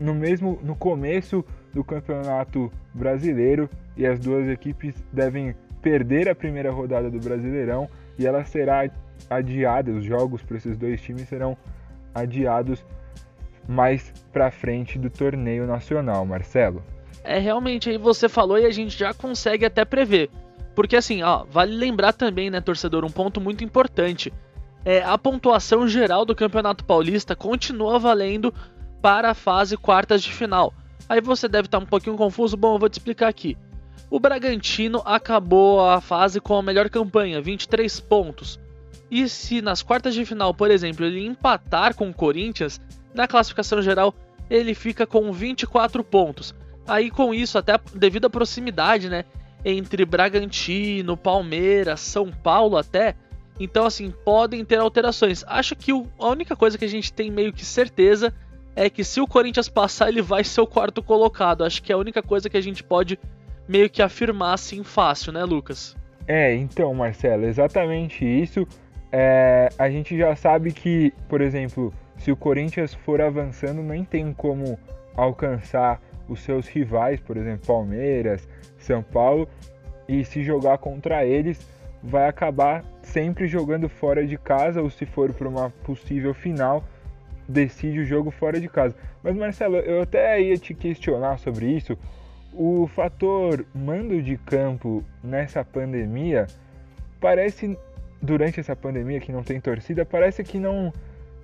no 0.00 0.14
mesmo 0.14 0.58
no 0.62 0.74
começo 0.74 1.44
do 1.72 1.84
Campeonato 1.84 2.72
Brasileiro 2.92 3.68
e 3.96 4.06
as 4.06 4.18
duas 4.18 4.48
equipes 4.48 4.94
devem 5.12 5.54
perder 5.80 6.28
a 6.28 6.34
primeira 6.34 6.70
rodada 6.70 7.10
do 7.10 7.18
Brasileirão 7.18 7.88
e 8.18 8.26
ela 8.26 8.44
será 8.44 8.88
adiada, 9.28 9.90
os 9.90 10.04
jogos 10.04 10.42
para 10.42 10.56
esses 10.56 10.76
dois 10.76 11.00
times 11.00 11.28
serão 11.28 11.56
adiados 12.14 12.84
mais 13.68 14.12
para 14.32 14.50
frente 14.50 14.98
do 14.98 15.08
torneio 15.08 15.66
nacional, 15.66 16.24
Marcelo. 16.26 16.82
É 17.24 17.38
realmente 17.38 17.88
aí 17.88 17.98
você 17.98 18.28
falou 18.28 18.58
e 18.58 18.64
a 18.64 18.70
gente 18.70 18.98
já 18.98 19.14
consegue 19.14 19.64
até 19.64 19.84
prever. 19.84 20.28
Porque 20.74 20.96
assim, 20.96 21.22
ó, 21.22 21.44
vale 21.44 21.74
lembrar 21.74 22.12
também, 22.12 22.50
né, 22.50 22.60
torcedor, 22.60 23.04
um 23.04 23.10
ponto 23.10 23.40
muito 23.40 23.62
importante. 23.62 24.32
É, 24.84 25.02
a 25.02 25.16
pontuação 25.16 25.86
geral 25.86 26.24
do 26.24 26.34
Campeonato 26.34 26.84
Paulista 26.84 27.36
continua 27.36 27.98
valendo 27.98 28.52
para 29.00 29.30
a 29.30 29.34
fase 29.34 29.76
quartas 29.76 30.22
de 30.22 30.32
final. 30.32 30.74
Aí 31.08 31.20
você 31.20 31.46
deve 31.46 31.66
estar 31.66 31.78
um 31.78 31.86
pouquinho 31.86 32.16
confuso, 32.16 32.56
bom, 32.56 32.74
eu 32.74 32.78
vou 32.78 32.88
te 32.88 32.94
explicar 32.94 33.28
aqui. 33.28 33.56
O 34.10 34.18
Bragantino 34.18 35.02
acabou 35.04 35.88
a 35.88 36.00
fase 36.00 36.40
com 36.40 36.56
a 36.56 36.62
melhor 36.62 36.90
campanha, 36.90 37.40
23 37.40 38.00
pontos. 38.00 38.58
E 39.14 39.28
se 39.28 39.60
nas 39.60 39.82
quartas 39.82 40.14
de 40.14 40.24
final, 40.24 40.54
por 40.54 40.70
exemplo, 40.70 41.04
ele 41.04 41.22
empatar 41.22 41.94
com 41.94 42.08
o 42.08 42.14
Corinthians, 42.14 42.80
na 43.12 43.28
classificação 43.28 43.82
geral 43.82 44.14
ele 44.48 44.74
fica 44.74 45.06
com 45.06 45.30
24 45.30 46.02
pontos. 46.02 46.54
Aí 46.88 47.10
com 47.10 47.34
isso, 47.34 47.58
até 47.58 47.78
devido 47.94 48.24
à 48.24 48.30
proximidade, 48.30 49.10
né, 49.10 49.26
entre 49.62 50.06
Bragantino, 50.06 51.14
Palmeiras, 51.14 52.00
São 52.00 52.30
Paulo 52.30 52.78
até, 52.78 53.14
então 53.60 53.84
assim, 53.84 54.10
podem 54.24 54.64
ter 54.64 54.78
alterações. 54.78 55.44
Acho 55.46 55.76
que 55.76 55.92
a 55.92 56.28
única 56.28 56.56
coisa 56.56 56.78
que 56.78 56.86
a 56.86 56.88
gente 56.88 57.12
tem 57.12 57.30
meio 57.30 57.52
que 57.52 57.66
certeza 57.66 58.32
é 58.74 58.88
que 58.88 59.04
se 59.04 59.20
o 59.20 59.26
Corinthians 59.26 59.68
passar, 59.68 60.08
ele 60.08 60.22
vai 60.22 60.42
ser 60.42 60.62
o 60.62 60.66
quarto 60.66 61.02
colocado. 61.02 61.64
Acho 61.64 61.82
que 61.82 61.92
é 61.92 61.94
a 61.94 61.98
única 61.98 62.22
coisa 62.22 62.48
que 62.48 62.56
a 62.56 62.62
gente 62.62 62.82
pode 62.82 63.20
meio 63.68 63.90
que 63.90 64.00
afirmar 64.00 64.54
assim 64.54 64.82
fácil, 64.82 65.34
né, 65.34 65.44
Lucas? 65.44 65.94
É, 66.26 66.54
então, 66.54 66.94
Marcelo, 66.94 67.44
exatamente 67.44 68.24
isso. 68.24 68.66
É, 69.12 69.68
a 69.78 69.90
gente 69.90 70.16
já 70.16 70.34
sabe 70.34 70.72
que, 70.72 71.12
por 71.28 71.42
exemplo, 71.42 71.92
se 72.16 72.32
o 72.32 72.36
Corinthians 72.36 72.94
for 72.94 73.20
avançando, 73.20 73.82
nem 73.82 74.04
tem 74.04 74.32
como 74.32 74.78
alcançar 75.14 76.00
os 76.26 76.40
seus 76.40 76.66
rivais, 76.66 77.20
por 77.20 77.36
exemplo, 77.36 77.66
Palmeiras, 77.66 78.48
São 78.78 79.02
Paulo, 79.02 79.46
e 80.08 80.24
se 80.24 80.42
jogar 80.42 80.78
contra 80.78 81.26
eles, 81.26 81.60
vai 82.02 82.26
acabar 82.26 82.84
sempre 83.02 83.46
jogando 83.46 83.88
fora 83.88 84.26
de 84.26 84.38
casa, 84.38 84.80
ou 84.80 84.88
se 84.88 85.04
for 85.04 85.32
para 85.32 85.48
uma 85.48 85.70
possível 85.84 86.32
final, 86.32 86.82
decide 87.48 88.00
o 88.00 88.04
jogo 88.04 88.30
fora 88.30 88.58
de 88.58 88.68
casa. 88.68 88.96
Mas 89.22 89.36
Marcelo, 89.36 89.76
eu 89.76 90.02
até 90.02 90.40
ia 90.40 90.56
te 90.56 90.74
questionar 90.74 91.38
sobre 91.38 91.66
isso. 91.66 91.96
O 92.52 92.86
fator 92.86 93.64
mando 93.74 94.20
de 94.22 94.36
campo 94.36 95.04
nessa 95.22 95.64
pandemia 95.64 96.46
parece 97.20 97.78
durante 98.22 98.60
essa 98.60 98.76
pandemia 98.76 99.20
que 99.20 99.32
não 99.32 99.42
tem 99.42 99.60
torcida, 99.60 100.06
parece 100.06 100.44
que 100.44 100.58
não 100.58 100.92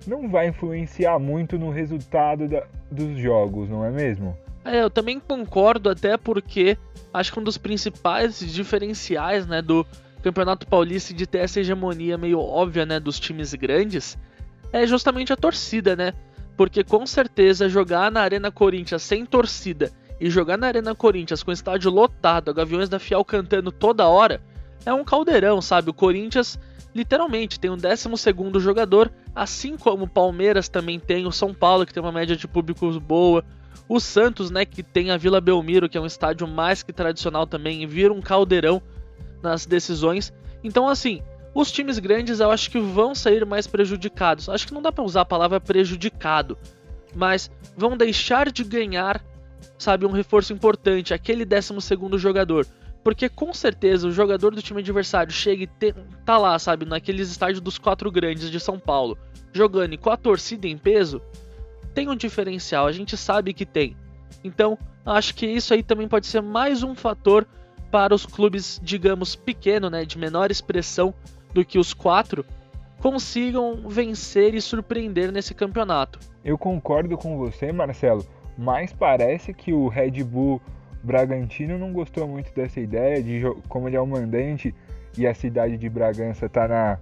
não 0.07 0.29
vai 0.29 0.47
influenciar 0.47 1.19
muito 1.19 1.59
no 1.59 1.69
resultado 1.69 2.47
da, 2.47 2.63
dos 2.89 3.17
jogos, 3.17 3.69
não 3.69 3.83
é 3.83 3.91
mesmo? 3.91 4.35
É, 4.63 4.81
eu 4.81 4.89
também 4.89 5.19
concordo, 5.19 5.89
até 5.89 6.15
porque 6.15 6.77
acho 7.13 7.33
que 7.33 7.39
um 7.39 7.43
dos 7.43 7.57
principais 7.57 8.39
diferenciais 8.39 9.45
né, 9.45 9.61
do 9.61 9.85
Campeonato 10.23 10.65
Paulista 10.65 11.13
de 11.13 11.27
ter 11.27 11.39
essa 11.39 11.59
hegemonia 11.59 12.17
meio 12.17 12.39
óbvia 12.39 12.85
né, 12.85 12.97
dos 12.97 13.19
times 13.19 13.53
grandes 13.53 14.17
é 14.71 14.85
justamente 14.85 15.33
a 15.33 15.35
torcida, 15.37 15.95
né? 15.95 16.13
Porque 16.55 16.83
com 16.83 17.05
certeza 17.05 17.69
jogar 17.69 18.11
na 18.11 18.21
Arena 18.21 18.51
Corinthians 18.51 19.01
sem 19.01 19.25
torcida 19.25 19.91
e 20.19 20.29
jogar 20.29 20.57
na 20.57 20.67
Arena 20.67 20.93
Corinthians 20.93 21.41
com 21.41 21.51
o 21.51 21.53
estádio 21.53 21.89
lotado, 21.89 22.51
a 22.51 22.53
Gaviões 22.53 22.89
da 22.89 22.99
Fiel 22.99 23.23
cantando 23.23 23.71
toda 23.71 24.07
hora, 24.07 24.41
é 24.85 24.93
um 24.93 25.03
caldeirão, 25.03 25.61
sabe? 25.61 25.89
O 25.89 25.93
Corinthians 25.93 26.59
literalmente 26.93 27.59
tem 27.59 27.69
um 27.69 27.77
12 27.77 28.09
jogador, 28.59 29.11
assim 29.35 29.77
como 29.77 30.05
o 30.05 30.09
Palmeiras 30.09 30.67
também 30.67 30.99
tem, 30.99 31.25
o 31.25 31.31
São 31.31 31.53
Paulo 31.53 31.85
que 31.85 31.93
tem 31.93 32.01
uma 32.01 32.11
média 32.11 32.35
de 32.35 32.47
públicos 32.47 32.97
boa, 32.97 33.43
o 33.87 33.99
Santos, 33.99 34.51
né, 34.51 34.65
que 34.65 34.83
tem 34.83 35.09
a 35.09 35.17
Vila 35.17 35.41
Belmiro, 35.41 35.89
que 35.89 35.97
é 35.97 36.01
um 36.01 36.05
estádio 36.05 36.47
mais 36.47 36.83
que 36.83 36.93
tradicional 36.93 37.47
também, 37.47 37.81
e 37.81 37.87
vira 37.87 38.13
um 38.13 38.21
caldeirão 38.21 38.81
nas 39.41 39.65
decisões. 39.65 40.31
Então, 40.63 40.87
assim, 40.87 41.23
os 41.55 41.71
times 41.71 41.97
grandes 41.97 42.39
eu 42.39 42.51
acho 42.51 42.69
que 42.69 42.79
vão 42.79 43.15
sair 43.15 43.45
mais 43.45 43.65
prejudicados. 43.65 44.47
Acho 44.47 44.67
que 44.67 44.73
não 44.73 44.81
dá 44.81 44.91
para 44.91 45.03
usar 45.03 45.21
a 45.21 45.25
palavra 45.25 45.59
prejudicado, 45.59 46.57
mas 47.15 47.49
vão 47.75 47.97
deixar 47.97 48.51
de 48.51 48.63
ganhar, 48.63 49.23
sabe, 49.77 50.05
um 50.05 50.11
reforço 50.11 50.53
importante, 50.53 51.13
aquele 51.13 51.43
12 51.43 51.73
jogador. 52.17 52.67
Porque 53.03 53.29
com 53.29 53.53
certeza 53.53 54.07
o 54.07 54.11
jogador 54.11 54.53
do 54.53 54.61
time 54.61 54.81
adversário 54.81 55.31
chega 55.31 55.63
e 55.63 55.67
te, 55.67 55.93
tá 56.25 56.37
lá, 56.37 56.57
sabe, 56.59 56.85
naqueles 56.85 57.29
estádios 57.29 57.61
dos 57.61 57.77
quatro 57.77 58.11
grandes 58.11 58.51
de 58.51 58.59
São 58.59 58.77
Paulo, 58.77 59.17
jogando 59.53 59.93
e 59.93 59.97
com 59.97 60.09
a 60.09 60.17
torcida 60.17 60.67
em 60.67 60.77
peso, 60.77 61.21
tem 61.93 62.09
um 62.09 62.15
diferencial, 62.15 62.87
a 62.87 62.91
gente 62.91 63.15
sabe 63.15 63.53
que 63.53 63.65
tem. 63.65 63.95
Então, 64.43 64.77
acho 65.05 65.33
que 65.33 65.45
isso 65.45 65.73
aí 65.73 65.81
também 65.81 66.07
pode 66.07 66.27
ser 66.27 66.41
mais 66.41 66.83
um 66.83 66.93
fator 66.93 67.47
para 67.89 68.13
os 68.13 68.25
clubes, 68.25 68.79
digamos, 68.83 69.35
pequeno, 69.35 69.89
né, 69.89 70.05
de 70.05 70.17
menor 70.17 70.51
expressão, 70.51 71.13
do 71.53 71.65
que 71.65 71.79
os 71.79 71.93
quatro 71.93 72.45
consigam 72.99 73.87
vencer 73.87 74.53
e 74.53 74.61
surpreender 74.61 75.31
nesse 75.31 75.53
campeonato. 75.53 76.19
Eu 76.43 76.57
concordo 76.57 77.17
com 77.17 77.37
você, 77.37 77.71
Marcelo, 77.71 78.25
mas 78.57 78.93
parece 78.93 79.53
que 79.53 79.73
o 79.73 79.87
Red 79.87 80.23
Bull 80.23 80.61
Bragantino 81.03 81.77
não 81.77 81.93
gostou 81.93 82.27
muito 82.27 82.53
dessa 82.53 82.79
ideia 82.79 83.21
de 83.21 83.41
como 83.67 83.87
ele 83.87 83.95
é 83.95 84.01
o 84.01 84.07
mandante 84.07 84.73
e 85.17 85.25
a 85.25 85.33
cidade 85.33 85.77
de 85.77 85.89
Bragança 85.89 86.45
está 86.45 86.67
na, 86.67 86.99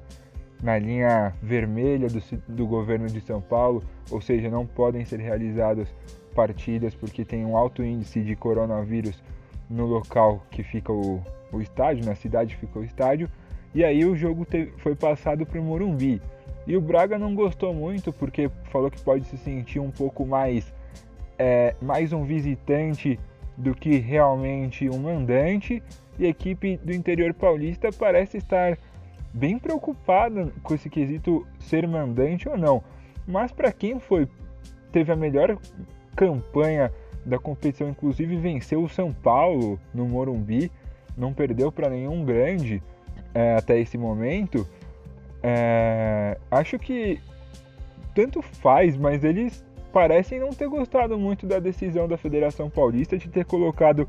na 0.62 0.78
linha 0.78 1.34
vermelha 1.42 2.08
do, 2.08 2.22
do 2.48 2.68
governo 2.68 3.08
de 3.08 3.22
São 3.22 3.42
Paulo, 3.42 3.84
ou 4.10 4.22
seja, 4.22 4.50
não 4.50 4.66
podem 4.66 5.04
ser 5.06 5.20
realizadas 5.20 5.94
partidas 6.36 6.94
porque 6.94 7.26
tem 7.26 7.46
um 7.46 7.58
alto 7.58 7.84
índice 7.84 8.22
de 8.22 8.36
coronavírus 8.36 9.22
no 9.70 9.86
local 9.86 10.44
que 10.52 10.64
fica 10.64 10.92
o, 10.92 11.22
o 11.52 11.62
estádio, 11.62 12.06
na 12.06 12.16
cidade 12.16 12.56
fica 12.56 12.80
o 12.80 12.84
estádio. 12.84 13.30
E 13.74 13.84
aí 13.84 14.06
o 14.06 14.16
jogo 14.16 14.46
foi 14.78 14.96
passado 14.96 15.46
para 15.46 15.60
o 15.60 15.64
Morumbi. 15.64 16.22
E 16.66 16.76
o 16.76 16.82
Braga 16.82 17.18
não 17.18 17.34
gostou 17.34 17.74
muito 17.74 18.12
porque 18.12 18.50
falou 18.72 18.90
que 18.90 19.02
pode 19.02 19.26
se 19.26 19.38
sentir 19.38 19.80
um 19.80 19.92
pouco 19.92 20.26
mais, 20.26 20.74
é, 21.38 21.76
mais 21.82 22.12
um 22.14 22.24
visitante 22.24 23.20
do 23.58 23.74
que 23.74 23.98
realmente 23.98 24.90
um 24.90 25.00
mandante. 25.00 25.82
E 26.20 26.26
a 26.26 26.30
equipe 26.30 26.78
do 26.78 26.94
interior 26.94 27.34
paulista 27.34 27.90
parece 27.92 28.38
estar 28.38 28.78
bem 29.34 29.60
preocupada 29.60 30.52
com 30.64 30.74
esse 30.74 30.90
quesito 30.90 31.46
ser 31.60 31.88
mandante 31.88 32.48
ou 32.48 32.58
não. 32.58 32.84
Mas 33.28 33.52
para 33.52 33.72
quem 33.72 34.00
foi 34.00 34.28
teve 34.92 35.12
a 35.12 35.16
melhor 35.16 35.58
campanha 36.16 36.92
da 37.26 37.38
competição, 37.38 37.90
inclusive 37.90 38.38
venceu 38.38 38.82
o 38.82 38.90
São 38.90 39.12
Paulo 39.12 39.80
no 39.94 40.06
Morumbi, 40.06 40.72
não 41.16 41.34
perdeu 41.34 41.72
para 41.72 41.90
nenhum 41.90 42.24
grande 42.24 42.82
é, 43.34 43.56
até 43.56 43.80
esse 43.80 43.98
momento, 43.98 44.68
é, 45.44 46.38
acho 46.50 46.80
que 46.80 47.20
tanto 48.16 48.42
faz, 48.42 48.96
mas 48.96 49.24
eles 49.24 49.64
parecem 49.98 50.40
não 50.40 50.50
ter 50.50 50.68
gostado 50.68 51.18
muito 51.18 51.48
da 51.48 51.58
decisão 51.58 52.08
da 52.08 52.20
Federação 52.20 52.70
Paulista 52.70 53.18
de 53.18 53.28
ter 53.28 53.44
colocado 53.44 54.08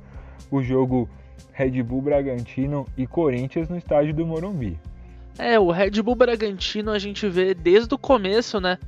o 0.50 0.62
jogo 0.62 1.08
Red 1.50 1.82
Bull 1.82 2.02
Bragantino 2.02 2.86
e 2.94 3.06
Corinthians 3.06 3.70
no 3.70 3.78
estádio 3.78 4.12
do 4.12 4.26
Morumbi. 4.26 4.78
É, 5.38 5.58
o 5.58 5.70
Red 5.70 6.02
Bull 6.02 6.14
Bragantino 6.14 6.90
a 6.90 6.98
gente 6.98 7.26
vê 7.26 7.54
desde 7.54 7.94
o 7.94 7.98
começo, 7.98 8.60
né, 8.60 8.78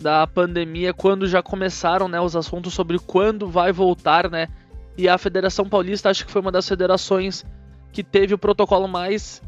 da 0.00 0.26
pandemia, 0.26 0.94
quando 0.94 1.26
já 1.26 1.42
começaram, 1.42 2.08
né, 2.08 2.18
os 2.18 2.34
assuntos 2.34 2.72
sobre 2.72 2.98
quando 2.98 3.46
vai 3.46 3.70
voltar, 3.70 4.30
né? 4.30 4.48
E 4.96 5.10
a 5.10 5.18
Federação 5.18 5.68
Paulista 5.68 6.08
acho 6.08 6.24
que 6.24 6.32
foi 6.32 6.40
uma 6.40 6.50
das 6.50 6.66
federações 6.66 7.44
que 7.92 8.02
teve 8.02 8.32
o 8.32 8.38
protocolo 8.38 8.88
mais 8.88 9.42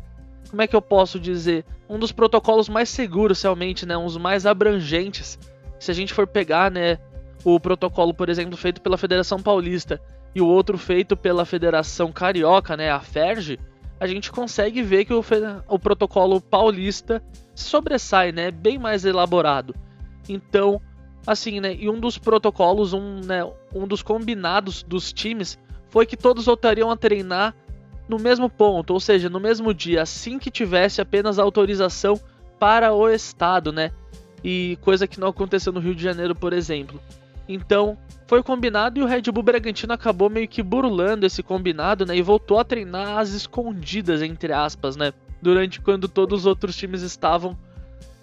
como 0.51 0.61
é 0.61 0.67
que 0.67 0.77
eu 0.77 0.83
posso 0.83 1.19
dizer, 1.19 1.65
um 1.89 1.99
dos 1.99 2.13
protocolos 2.13 2.69
mais 2.69 2.91
seguros 2.91 3.41
realmente, 3.43 3.87
né, 3.87 3.97
dos 3.97 4.19
mais 4.19 4.45
abrangentes. 4.45 5.39
Se 5.79 5.91
a 5.91 5.95
gente 5.95 6.13
for 6.13 6.27
pegar, 6.27 6.71
né, 6.71 6.99
o 7.45 7.59
protocolo, 7.61 8.13
por 8.13 8.29
exemplo, 8.29 8.57
feito 8.57 8.81
pela 8.81 8.99
Federação 8.99 9.41
Paulista 9.41 10.01
e 10.35 10.41
o 10.41 10.47
outro 10.47 10.77
feito 10.77 11.17
pela 11.17 11.45
Federação 11.45 12.13
Carioca, 12.13 12.77
né, 12.77 12.91
a 12.91 13.01
FERJ, 13.01 13.59
a 14.01 14.07
gente 14.07 14.31
consegue 14.31 14.83
ver 14.83 15.05
que 15.05 15.15
o, 15.15 15.25
o 15.69 15.79
protocolo 15.79 16.41
paulista 16.41 17.23
sobressai, 17.55 18.33
né, 18.33 18.51
bem 18.51 18.79
mais 18.79 19.05
elaborado. 19.05 19.75
Então, 20.29 20.81
assim, 21.27 21.61
né, 21.61 21.75
e 21.75 21.89
um 21.89 21.99
dos 21.99 22.19
protocolos, 22.19 22.93
um, 22.93 23.21
né, 23.21 23.49
um 23.75 23.87
dos 23.87 24.03
combinados 24.03 24.83
dos 24.83 25.13
times 25.13 25.59
foi 25.89 26.07
que 26.07 26.17
todos 26.17 26.47
voltariam 26.47 26.91
a 26.91 26.97
treinar 26.97 27.55
no 28.09 28.19
mesmo 28.19 28.49
ponto, 28.49 28.93
ou 28.95 29.01
seja, 29.01 29.29
no 29.29 29.41
mesmo 29.41 29.75
dia, 29.75 30.03
assim 30.03 30.39
que 30.39 30.51
tivesse 30.51 31.01
apenas 31.01 31.39
autorização 31.39 32.19
para 32.59 32.93
o 32.93 33.09
estado, 33.09 33.73
né? 33.73 33.91
E 34.43 34.79
coisa 34.81 35.07
que 35.07 35.21
não 35.21 35.29
aconteceu 35.29 35.73
no 35.73 35.81
Rio 35.81 35.95
de 35.95 36.03
Janeiro, 36.03 36.35
por 36.35 36.53
exemplo. 36.53 37.01
Então, 37.49 37.97
foi 38.27 38.43
combinado 38.43 39.01
e 39.01 39.03
o 39.03 39.07
Red 39.07 39.23
Bull 39.33 39.43
Bragantino 39.43 39.93
acabou 39.93 40.29
meio 40.29 40.47
que 40.47 40.63
burlando 40.63 41.25
esse 41.25 41.43
combinado, 41.43 42.05
né? 42.05 42.17
E 42.17 42.23
voltou 42.23 42.59
a 42.59 42.65
treinar 42.65 43.19
às 43.19 43.31
escondidas, 43.31 44.23
entre 44.23 44.53
aspas, 44.53 44.97
né? 44.97 45.13
Durante 45.41 45.81
quando 45.81 46.09
todos 46.09 46.41
os 46.41 46.47
outros 46.47 46.77
times 46.77 47.03
estavam 47.03 47.57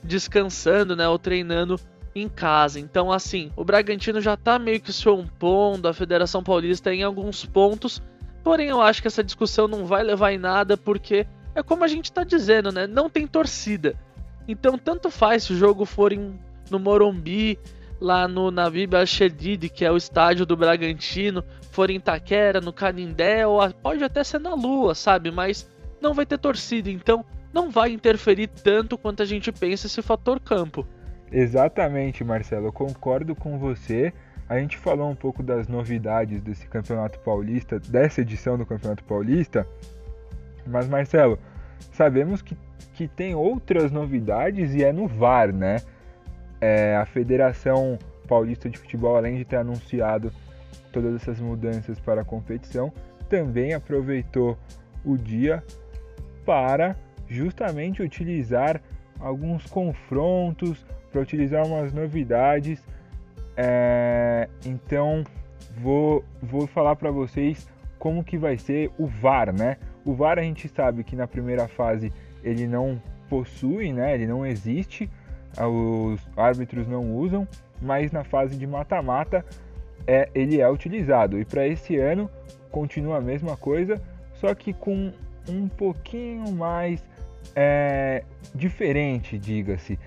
descansando, 0.04 0.96
né? 0.96 1.08
Ou 1.08 1.18
treinando 1.18 1.80
em 2.14 2.30
casa. 2.30 2.80
Então, 2.80 3.12
assim, 3.12 3.52
o 3.56 3.64
Bragantino 3.64 4.22
já 4.22 4.38
tá 4.38 4.58
meio 4.60 4.80
que 4.80 4.94
se 4.94 5.10
opondo 5.10 5.88
à 5.88 5.94
Federação 5.94 6.44
Paulista 6.44 6.94
em 6.94 7.04
alguns 7.04 7.46
pontos 7.46 8.02
Porém, 8.46 8.68
eu 8.68 8.80
acho 8.80 9.02
que 9.02 9.08
essa 9.08 9.24
discussão 9.24 9.68
não 9.68 9.88
vai 9.88 10.04
levar 10.04 10.32
em 10.32 10.38
nada 10.38 10.78
porque 10.78 11.26
é 11.56 11.64
como 11.64 11.84
a 11.84 11.88
gente 11.88 12.06
está 12.06 12.24
dizendo, 12.24 12.72
né? 12.72 12.86
Não 12.86 13.10
tem 13.10 13.26
torcida. 13.26 13.96
Então, 14.48 14.78
tanto 14.78 15.10
faz 15.10 15.44
se 15.44 15.54
o 15.54 15.58
jogo 15.58 15.86
for 15.86 16.14
em, 16.14 16.40
no 16.70 16.80
Morumbi, 16.80 17.58
lá 18.00 18.28
no 18.28 18.52
Navib 18.52 18.96
Al-Shedid, 18.96 19.70
que 19.70 19.86
é 19.86 19.92
o 19.92 19.98
estádio 19.98 20.46
do 20.46 20.56
Bragantino, 20.56 21.44
for 21.72 21.90
em 21.90 22.00
Taquera, 22.00 22.62
no 22.62 22.74
Canindé, 22.74 23.46
ou 23.48 23.60
pode 23.74 24.04
até 24.04 24.24
ser 24.24 24.40
na 24.40 24.54
Lua, 24.54 24.94
sabe? 24.94 25.32
Mas 25.32 25.70
não 26.02 26.14
vai 26.14 26.25
ter 26.25 26.38
torcida, 26.38 26.90
então 26.90 27.25
não 27.54 27.70
vai 27.70 27.92
interferir 27.92 28.48
tanto 28.48 28.98
quanto 28.98 29.24
a 29.24 29.25
gente 29.25 29.52
pensa 29.52 29.88
esse 29.88 30.02
fator 30.02 30.40
campo. 30.40 30.86
Exatamente, 31.32 32.24
Marcelo, 32.24 32.68
eu 32.68 32.74
concordo 32.74 33.36
com 33.36 33.58
você. 33.58 34.14
A 34.48 34.60
gente 34.60 34.78
falou 34.78 35.10
um 35.10 35.16
pouco 35.16 35.42
das 35.42 35.68
novidades 35.68 36.40
desse 36.42 36.68
Campeonato 36.68 37.18
Paulista, 37.20 37.80
dessa 37.80 38.22
edição 38.22 38.58
do 38.58 38.66
Campeonato 38.66 39.04
Paulista, 39.04 39.68
mas 40.68 40.88
Marcelo, 40.88 41.40
sabemos 41.92 42.42
que, 42.42 42.56
que 42.94 43.08
tem 43.08 43.36
outras 43.36 43.91
novidades 43.91 44.74
e 44.74 44.84
é 44.84 44.91
no 44.91 45.08
VAR, 45.08 45.53
né? 45.53 45.77
É, 46.61 46.96
a 46.96 47.05
Federação 47.05 48.00
Paulista 48.27 48.70
de 48.70 48.77
Futebol, 48.77 49.16
além 49.16 49.38
de 49.38 49.46
ter 49.46 49.57
anunciado 49.57 50.31
todas 50.92 51.16
essas 51.16 51.40
mudanças 51.40 52.00
para 52.00 52.22
a 52.22 52.25
competição, 52.25 52.92
também 53.29 53.74
aproveitou 53.74 54.57
o 55.03 55.18
dia 55.18 55.64
para 56.46 56.96
justamente 57.27 58.01
utilizar 58.01 58.81
alguns 59.20 59.66
confrontos, 59.66 60.85
para 61.11 61.22
utilizar 61.22 61.66
umas 61.66 61.94
novidades 61.94 62.81
é, 63.57 64.50
então 64.66 65.24
vou, 65.77 66.24
vou 66.42 66.68
falar 66.68 66.96
para 66.96 67.09
vocês 67.09 67.68
como 67.98 68.24
que 68.24 68.38
vai 68.38 68.57
ser 68.57 68.92
o 68.98 69.07
VAR, 69.07 69.53
né? 69.53 69.77
O 70.03 70.14
VAR 70.14 70.38
a 70.38 70.44
gente 70.44 70.68
sabe 70.68 71.03
que 71.03 71.16
na 71.16 71.27
primeira 71.27 71.68
fase 71.68 72.11
ele 72.46 72.68
não 72.68 73.01
possui, 73.27 73.92
né? 73.92 74.14
Ele 74.14 74.27
não 74.27 74.46
existe, 74.46 75.10
os 75.60 76.22
árbitros 76.38 76.88
não 76.88 77.18
usam, 77.18 77.48
mas 77.81 78.12
na 78.12 78.24
fase 78.24 78.55
de 78.55 78.68
mata-mata 78.68 79.44
é, 80.05 80.29
ele 80.36 80.62
é 80.62 80.70
utilizado. 80.70 81.40
E 81.40 81.44
para 81.44 81.68
esse 81.68 81.98
ano 81.98 82.29
continua 82.72 83.18
a 83.18 83.22
mesma 83.22 83.58
coisa, 83.58 84.00
só 84.36 84.53
que 84.53 84.72
com 84.72 85.12
um 85.50 85.68
pouquinho 85.68 86.51
mais 86.51 87.03
é, 87.55 88.24
diferente, 88.53 89.38
diga-se. 89.40 89.98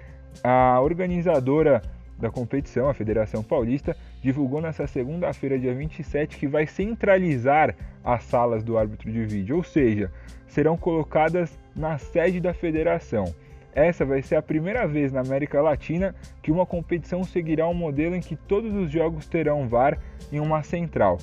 A 0.42 0.80
organizadora 0.80 1.82
da 2.16 2.30
competição, 2.30 2.88
a 2.88 2.94
Federação 2.94 3.42
Paulista, 3.42 3.96
divulgou 4.22 4.60
nesta 4.60 4.86
segunda-feira, 4.86 5.58
dia 5.58 5.74
27, 5.74 6.36
que 6.36 6.46
vai 6.46 6.66
centralizar 6.66 7.74
as 8.04 8.22
salas 8.24 8.62
do 8.62 8.76
árbitro 8.78 9.10
de 9.10 9.24
vídeo, 9.24 9.56
ou 9.56 9.62
seja, 9.62 10.10
serão 10.46 10.76
colocadas 10.76 11.58
na 11.74 11.98
sede 11.98 12.40
da 12.40 12.52
federação. 12.52 13.32
Essa 13.74 14.04
vai 14.04 14.22
ser 14.22 14.36
a 14.36 14.42
primeira 14.42 14.88
vez 14.88 15.12
na 15.12 15.20
América 15.20 15.60
Latina 15.62 16.14
que 16.42 16.50
uma 16.50 16.66
competição 16.66 17.22
seguirá 17.22 17.68
um 17.68 17.74
modelo 17.74 18.16
em 18.16 18.20
que 18.20 18.34
todos 18.34 18.74
os 18.74 18.90
jogos 18.90 19.26
terão 19.26 19.68
VAR 19.68 19.98
em 20.32 20.40
uma 20.40 20.62
central. 20.62 21.18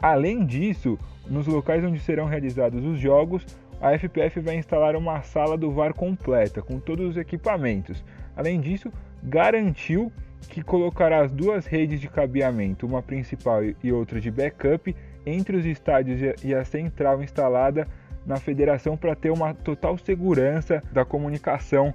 Além 0.00 0.44
disso, 0.44 0.98
nos 1.26 1.46
locais 1.46 1.84
onde 1.84 2.00
serão 2.00 2.26
realizados 2.26 2.84
os 2.84 2.98
jogos, 2.98 3.46
a 3.80 3.96
FPF 3.96 4.40
vai 4.40 4.56
instalar 4.56 4.96
uma 4.96 5.22
sala 5.22 5.56
do 5.56 5.70
VAR 5.70 5.94
completa, 5.94 6.60
com 6.60 6.80
todos 6.80 7.10
os 7.10 7.16
equipamentos. 7.16 8.04
Além 8.36 8.60
disso, 8.60 8.92
garantiu 9.22 10.10
que 10.48 10.62
colocará 10.62 11.22
as 11.22 11.30
duas 11.30 11.66
redes 11.66 12.00
de 12.00 12.08
cabeamento, 12.08 12.86
uma 12.86 13.02
principal 13.02 13.60
e 13.82 13.92
outra 13.92 14.20
de 14.20 14.30
backup, 14.30 14.94
entre 15.24 15.56
os 15.56 15.66
estádios 15.66 16.20
e 16.42 16.54
a 16.54 16.64
central 16.64 17.22
instalada 17.22 17.86
na 18.24 18.36
federação 18.36 18.96
para 18.96 19.14
ter 19.14 19.30
uma 19.30 19.54
total 19.54 19.96
segurança 19.98 20.82
da 20.92 21.04
comunicação 21.04 21.94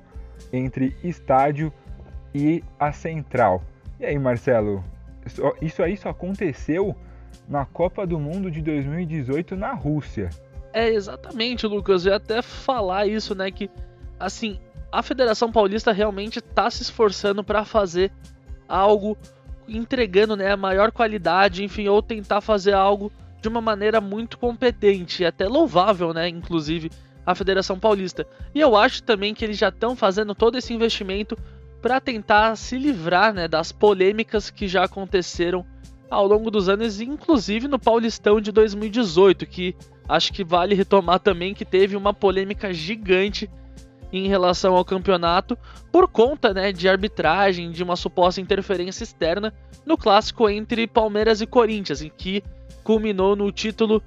entre 0.52 0.96
estádio 1.04 1.72
e 2.34 2.64
a 2.80 2.92
central. 2.92 3.64
E 4.00 4.06
aí, 4.06 4.20
Marcelo, 4.20 4.84
isso 5.62 5.82
aí 5.82 5.96
só 5.98 6.10
aconteceu 6.10 6.96
na 7.48 7.66
Copa 7.66 8.06
do 8.06 8.20
Mundo 8.20 8.50
de 8.52 8.62
2018 8.62 9.56
na 9.56 9.74
Rússia. 9.74 10.30
É, 10.74 10.90
exatamente, 10.90 11.66
Lucas. 11.66 12.06
Eu 12.06 12.12
ia 12.12 12.18
até 12.18 12.42
falar 12.42 13.08
isso, 13.08 13.34
né? 13.34 13.50
Que, 13.50 13.70
assim, 14.20 14.60
a 14.92 15.02
Federação 15.02 15.52
Paulista 15.52 15.92
realmente 15.92 16.40
está 16.40 16.70
se 16.70 16.82
esforçando 16.82 17.44
para 17.44 17.64
fazer 17.64 18.12
algo 18.68 19.18
entregando 19.68 20.36
né, 20.36 20.52
a 20.52 20.58
maior 20.58 20.92
qualidade, 20.92 21.64
enfim, 21.64 21.88
ou 21.88 22.02
tentar 22.02 22.42
fazer 22.42 22.74
algo 22.74 23.12
de 23.42 23.48
uma 23.48 23.62
maneira 23.62 24.00
muito 24.00 24.38
competente 24.38 25.24
e 25.24 25.26
até 25.26 25.48
louvável, 25.48 26.14
né, 26.14 26.28
inclusive 26.28 26.92
a 27.26 27.34
Federação 27.34 27.80
Paulista. 27.80 28.28
E 28.54 28.60
eu 28.60 28.76
acho 28.76 29.04
também 29.04 29.34
que 29.34 29.44
eles 29.44 29.58
já 29.58 29.70
estão 29.70 29.96
fazendo 29.96 30.36
todo 30.36 30.58
esse 30.58 30.74
investimento 30.74 31.38
para 31.82 32.00
tentar 32.00 32.56
se 32.56 32.78
livrar 32.78 33.34
né, 33.34 33.48
das 33.48 33.72
polêmicas 33.72 34.50
que 34.50 34.68
já 34.68 34.84
aconteceram 34.84 35.66
ao 36.10 36.28
longo 36.28 36.52
dos 36.52 36.70
anos, 36.70 37.02
inclusive 37.02 37.68
no 37.68 37.80
Paulistão 37.80 38.40
de 38.40 38.52
2018, 38.52 39.46
que 39.46 39.76
acho 40.08 40.32
que 40.32 40.44
vale 40.44 40.76
retomar 40.76 41.20
também 41.20 41.54
que 41.54 41.66
teve 41.66 41.96
uma 41.96 42.14
polêmica 42.14 42.72
gigante 42.74 43.50
em 44.18 44.28
relação 44.28 44.76
ao 44.76 44.86
campeonato 44.86 45.58
por 45.92 46.08
conta 46.08 46.54
né, 46.54 46.72
de 46.72 46.88
arbitragem, 46.88 47.72
de 47.72 47.84
uma 47.84 47.96
suposta 47.96 48.42
interferência 48.42 49.04
externa 49.04 49.54
no 49.86 49.98
clássico 49.98 50.50
entre 50.50 50.88
Palmeiras 50.88 51.42
e 51.42 51.48
Corinthians, 51.48 52.02
em 52.02 52.10
que 52.10 52.44
culminou 52.84 53.36
no 53.36 53.52
título 53.52 54.02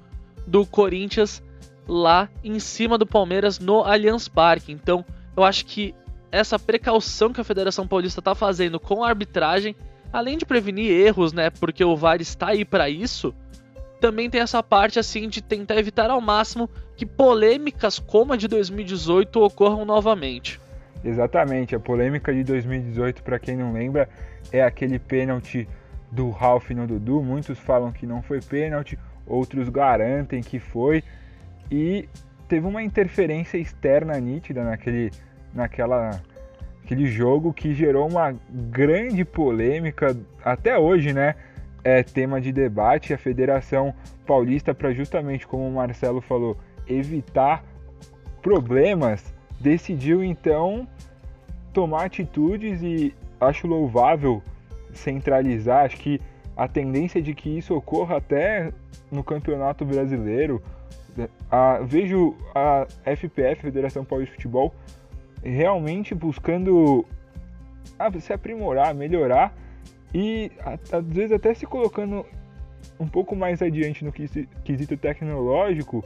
do 0.47 0.65
Corinthians 0.65 1.43
lá 1.87 2.29
em 2.43 2.59
cima 2.59 2.97
do 2.97 3.05
Palmeiras 3.05 3.59
no 3.59 3.83
Allianz 3.83 4.27
Parque. 4.27 4.71
Então, 4.71 5.03
eu 5.35 5.43
acho 5.43 5.65
que 5.65 5.93
essa 6.31 6.59
precaução 6.59 7.33
que 7.33 7.41
a 7.41 7.43
Federação 7.43 7.87
Paulista 7.87 8.19
está 8.19 8.35
fazendo 8.35 8.79
com 8.79 9.03
a 9.03 9.09
arbitragem, 9.09 9.75
além 10.13 10.37
de 10.37 10.45
prevenir 10.45 10.91
erros, 10.91 11.33
né, 11.33 11.49
porque 11.49 11.83
o 11.83 11.95
VAR 11.95 12.21
está 12.21 12.49
aí 12.49 12.63
para 12.63 12.89
isso, 12.89 13.33
também 13.99 14.29
tem 14.29 14.41
essa 14.41 14.63
parte 14.63 14.97
assim 14.97 15.27
de 15.27 15.41
tentar 15.41 15.77
evitar 15.77 16.09
ao 16.09 16.21
máximo 16.21 16.69
que 16.95 17.05
polêmicas 17.05 17.99
como 17.99 18.33
a 18.33 18.37
de 18.37 18.47
2018 18.47 19.41
ocorram 19.41 19.85
novamente. 19.85 20.59
Exatamente, 21.03 21.75
a 21.75 21.79
polêmica 21.79 22.33
de 22.33 22.43
2018, 22.43 23.23
para 23.23 23.39
quem 23.39 23.55
não 23.55 23.71
lembra, 23.71 24.09
é 24.51 24.61
aquele 24.61 24.99
pênalti 24.99 25.67
do 26.11 26.29
Ralph 26.29 26.71
no 26.71 26.85
Dudu. 26.85 27.23
Muitos 27.23 27.57
falam 27.57 27.91
que 27.91 28.05
não 28.05 28.21
foi 28.21 28.41
pênalti, 28.41 28.99
outros 29.25 29.69
garantem 29.69 30.41
que 30.41 30.59
foi. 30.59 31.03
E 31.71 32.09
teve 32.47 32.65
uma 32.65 32.83
interferência 32.83 33.57
externa 33.57 34.19
nítida 34.19 34.63
naquele, 34.63 35.11
naquela, 35.53 36.21
aquele 36.83 37.05
jogo 37.05 37.53
que 37.53 37.73
gerou 37.73 38.09
uma 38.09 38.35
grande 38.49 39.23
polêmica 39.23 40.17
até 40.43 40.77
hoje, 40.77 41.13
né? 41.13 41.35
É 41.83 42.03
tema 42.03 42.41
de 42.41 42.51
debate. 42.51 43.13
A 43.13 43.17
Federação 43.17 43.93
Paulista, 44.25 44.73
para 44.73 44.93
justamente 44.93 45.47
como 45.47 45.67
o 45.67 45.71
Marcelo 45.71 46.21
falou, 46.21 46.57
evitar 46.87 47.63
problemas, 48.41 49.33
decidiu 49.59 50.23
então 50.23 50.87
tomar 51.73 52.05
atitudes 52.05 52.81
e 52.81 53.13
acho 53.39 53.67
louvável 53.67 54.41
centralizar. 54.93 55.85
Acho 55.85 55.97
que 55.97 56.21
a 56.55 56.67
tendência 56.67 57.21
de 57.21 57.33
que 57.33 57.57
isso 57.57 57.73
ocorra 57.75 58.17
até 58.17 58.73
no 59.11 59.23
Campeonato 59.23 59.85
Brasileiro. 59.85 60.61
A, 61.49 61.79
vejo 61.79 62.35
a 62.53 62.85
FPF, 63.05 63.61
Federação 63.61 64.05
Paulista 64.05 64.31
de 64.31 64.37
Futebol, 64.37 64.73
realmente 65.43 66.13
buscando 66.13 67.05
se 68.19 68.31
aprimorar, 68.31 68.93
melhorar 68.93 69.53
e 70.13 70.51
às 70.91 71.05
vezes 71.05 71.31
até 71.31 71.53
se 71.53 71.65
colocando 71.65 72.25
um 72.99 73.07
pouco 73.07 73.35
mais 73.35 73.61
adiante 73.61 74.03
no 74.03 74.11
quesito 74.11 74.97
tecnológico 74.97 76.03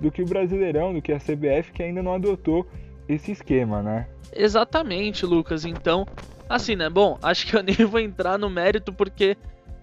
do 0.00 0.10
que 0.10 0.22
o 0.22 0.26
Brasileirão, 0.26 0.92
do 0.92 1.02
que 1.02 1.12
a 1.12 1.18
CBF, 1.18 1.72
que 1.72 1.82
ainda 1.82 2.02
não 2.02 2.14
adotou 2.14 2.66
esse 3.08 3.32
esquema, 3.32 3.82
né? 3.82 4.06
Exatamente, 4.32 5.24
Lucas. 5.24 5.64
Então, 5.64 6.06
assim, 6.48 6.76
né? 6.76 6.90
Bom, 6.90 7.18
acho 7.22 7.46
que 7.46 7.56
eu 7.56 7.62
nem 7.62 7.76
vou 7.86 8.00
entrar 8.00 8.38
no 8.38 8.50
mérito 8.50 8.92
porque 8.92 9.36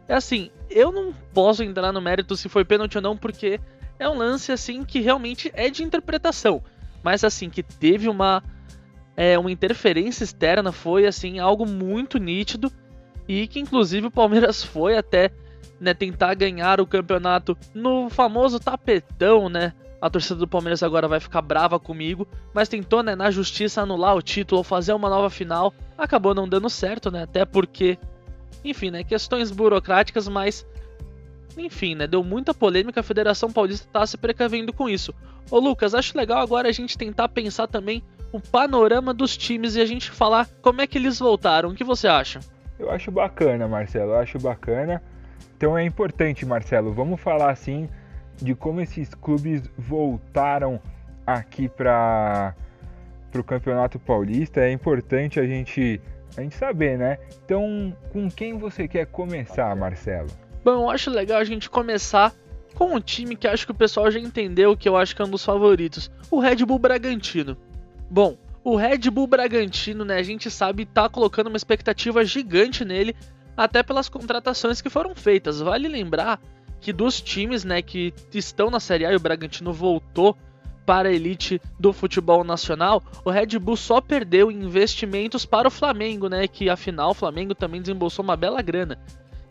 é 0.08 0.14
assim, 0.14 0.52
eu 0.70 0.92
não 0.92 1.14
posso 1.34 1.64
entrar 1.64 1.92
no 1.92 2.02
mérito 2.02 2.36
se 2.36 2.50
foi 2.50 2.64
pênalti 2.66 2.98
ou 2.98 3.02
não, 3.02 3.18
porque 3.18 3.60
é 3.98 4.08
um 4.08 4.18
lance 4.18 4.52
assim 4.52 4.84
que 4.84 5.00
realmente 5.00 5.52
é 5.54 5.70
de 5.70 5.84
interpretação. 5.84 6.62
Mas 7.02 7.24
assim, 7.24 7.50
que 7.50 7.64
teve 7.64 8.08
uma 8.08 8.44
é, 9.16 9.38
uma 9.38 9.52
interferência 9.52 10.24
externa 10.24 10.72
foi 10.72 11.06
assim 11.06 11.40
algo 11.40 11.66
muito 11.66 12.18
nítido 12.18 12.72
e 13.28 13.48
que 13.48 13.60
inclusive 13.60 14.08
o 14.08 14.12
Palmeiras 14.12 14.64
foi 14.64 14.98
até 14.98 15.32
né, 15.80 15.94
tentar 15.94 16.34
ganhar 16.34 16.80
o 16.80 16.88
campeonato 16.88 17.58
no 17.74 18.10
famoso 18.10 18.60
tapetão, 18.60 19.50
né? 19.50 19.74
A 20.02 20.10
torcida 20.10 20.36
do 20.36 20.48
Palmeiras 20.48 20.84
agora 20.84 21.08
vai 21.08 21.20
ficar 21.20 21.42
brava 21.42 21.80
comigo, 21.80 22.28
mas 22.54 22.68
tentou, 22.68 23.02
né, 23.02 23.16
na 23.16 23.32
justiça 23.32 23.82
anular 23.82 24.16
o 24.16 24.22
título 24.22 24.64
fazer 24.64 24.94
uma 24.94 25.10
nova 25.10 25.30
final. 25.30 25.74
Acabou 25.98 26.36
não 26.36 26.48
dando 26.48 26.70
certo, 26.70 27.10
né? 27.10 27.24
Até 27.24 27.46
porque, 27.46 27.98
enfim, 28.64 28.92
né, 28.92 29.04
questões 29.04 29.50
burocráticas, 29.52 30.28
mas 30.28 30.66
enfim, 31.58 31.96
né, 31.96 32.08
deu 32.08 32.24
muita 32.24 32.54
polêmica, 32.54 33.00
a 33.00 33.04
Federação 33.04 33.52
Paulista 33.52 33.88
tá 33.92 34.06
se 34.06 34.18
precavendo 34.18 34.74
com 34.74 34.90
isso. 34.90 35.14
Ô 35.52 35.60
Lucas, 35.60 35.94
acho 35.94 36.18
legal 36.18 36.40
agora 36.40 36.68
a 36.68 36.72
gente 36.72 36.98
tentar 36.98 37.30
pensar 37.30 37.68
também 37.68 38.04
o 38.32 38.40
panorama 38.40 39.14
dos 39.14 39.38
times 39.38 39.76
e 39.76 39.82
a 39.82 39.86
gente 39.86 40.10
falar 40.10 40.50
como 40.62 40.82
é 40.82 40.88
que 40.88 40.98
eles 40.98 41.20
voltaram. 41.20 41.70
O 41.70 41.76
que 41.76 41.84
você 41.84 42.08
acha? 42.08 42.40
Eu 42.84 42.92
acho 42.92 43.10
bacana, 43.12 43.68
Marcelo, 43.68 44.12
eu 44.12 44.18
acho 44.18 44.38
bacana. 44.38 45.02
Então 45.56 45.78
é 45.78 45.86
importante, 45.86 46.46
Marcelo, 46.46 46.92
vamos 46.92 47.22
falar 47.22 47.50
assim 47.50 47.90
de 48.42 48.54
como 48.54 48.82
esses 48.82 49.14
clubes 49.14 49.64
voltaram 49.78 50.82
aqui 51.26 51.70
para 51.70 52.54
o 53.34 53.44
Campeonato 53.44 53.98
Paulista. 53.98 54.60
É 54.60 54.72
importante 54.72 55.40
a 55.40 55.46
gente, 55.46 56.02
a 56.36 56.42
gente 56.42 56.56
saber, 56.56 56.98
né? 56.98 57.18
Então, 57.46 57.96
com 58.12 58.30
quem 58.30 58.58
você 58.58 58.88
quer 58.88 59.06
começar, 59.06 59.74
Marcelo? 59.76 60.28
Bom, 60.64 60.72
eu 60.72 60.90
acho 60.90 61.10
legal 61.10 61.40
a 61.40 61.46
gente 61.46 61.70
começar 61.70 62.34
com 62.76 62.96
um 62.96 63.00
time 63.00 63.36
que 63.36 63.48
acho 63.48 63.66
que 63.66 63.72
o 63.72 63.76
pessoal 63.76 64.12
já 64.12 64.20
entendeu 64.20 64.76
que 64.76 64.90
eu 64.90 64.98
acho 64.98 65.16
que 65.16 65.22
é 65.22 65.26
um 65.26 65.30
dos 65.30 65.46
favoritos, 65.46 66.12
o 66.30 66.40
Red 66.40 66.66
Bull 66.66 66.80
Bragantino. 66.80 67.56
Bom, 68.10 68.36
o 68.64 68.76
Red 68.76 69.10
Bull 69.10 69.28
Bragantino, 69.28 70.06
né, 70.06 70.18
a 70.18 70.24
gente 70.24 70.50
sabe, 70.50 70.86
tá 70.86 71.10
colocando 71.10 71.48
uma 71.48 71.58
expectativa 71.58 72.24
gigante 72.24 72.86
nele, 72.86 73.16
até 73.58 73.84
pelas 73.84 74.10
contratações 74.10 74.82
que 74.82 74.90
foram 74.90 75.14
feitas. 75.14 75.60
Vale 75.60 75.88
lembrar 75.88 76.40
que 76.80 76.94
dos 76.94 77.22
times, 77.22 77.64
né, 77.64 77.82
que 77.82 78.14
estão 78.34 78.70
na 78.70 78.80
Série 78.80 79.06
A 79.06 79.12
e 79.12 79.16
o 79.16 79.20
Bragantino 79.20 79.72
voltou 79.74 80.38
para 80.86 81.10
a 81.10 81.14
elite 81.14 81.62
do 81.80 81.94
futebol 81.94 82.44
nacional, 82.44 83.02
o 83.24 83.30
Red 83.30 83.58
Bull 83.60 83.78
só 83.78 84.02
perdeu 84.02 84.52
investimentos 84.52 85.46
para 85.46 85.68
o 85.68 85.72
Flamengo, 85.72 86.28
né, 86.28 86.48
que 86.48 86.70
afinal 86.70 87.12
o 87.12 87.14
Flamengo 87.14 87.56
também 87.56 87.82
desembolsou 87.82 88.24
uma 88.24 88.36
bela 88.36 88.62
grana. 88.62 88.98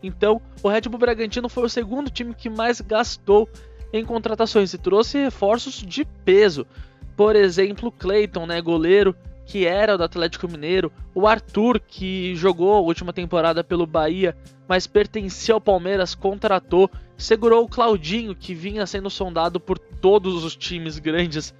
Então, 0.01 0.41
o 0.61 0.67
Red 0.67 0.81
Bull 0.81 0.99
Bragantino 0.99 1.47
foi 1.47 1.63
o 1.63 1.69
segundo 1.69 2.09
time 2.09 2.33
que 2.33 2.49
mais 2.49 2.81
gastou 2.81 3.49
em 3.91 4.03
contratações 4.03 4.73
e 4.73 4.77
trouxe 4.77 5.17
reforços 5.19 5.75
de 5.75 6.03
peso. 6.03 6.67
Por 7.15 7.35
exemplo, 7.35 7.91
Clayton, 7.91 8.45
né, 8.45 8.61
goleiro, 8.61 9.15
que 9.45 9.65
era 9.65 9.97
do 9.97 10.03
Atlético 10.03 10.47
Mineiro, 10.47 10.91
o 11.13 11.27
Arthur, 11.27 11.79
que 11.79 12.35
jogou 12.35 12.73
a 12.73 12.79
última 12.79 13.13
temporada 13.13 13.63
pelo 13.63 13.85
Bahia, 13.85 14.35
mas 14.67 14.87
pertencia 14.87 15.53
ao 15.53 15.61
Palmeiras, 15.61 16.15
contratou, 16.15 16.89
segurou 17.17 17.63
o 17.63 17.67
Claudinho, 17.67 18.35
que 18.35 18.55
vinha 18.55 18.85
sendo 18.85 19.09
sondado 19.09 19.59
por 19.59 19.77
todos 19.77 20.43
os 20.43 20.55
times 20.55 20.97
grandes 20.97 21.53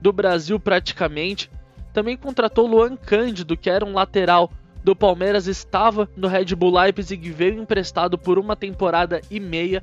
do 0.00 0.12
Brasil 0.12 0.60
praticamente. 0.60 1.50
Também 1.92 2.16
contratou 2.16 2.66
Luan 2.66 2.96
Cândido, 2.96 3.56
que 3.56 3.70
era 3.70 3.84
um 3.84 3.94
lateral 3.94 4.50
do 4.84 4.96
Palmeiras 4.96 5.46
estava 5.46 6.08
no 6.16 6.28
Red 6.28 6.54
Bull 6.56 6.76
Leipzig 6.76 7.26
e 7.26 7.30
veio 7.30 7.60
emprestado 7.60 8.18
por 8.18 8.38
uma 8.38 8.56
temporada 8.56 9.20
e 9.30 9.38
meia. 9.38 9.82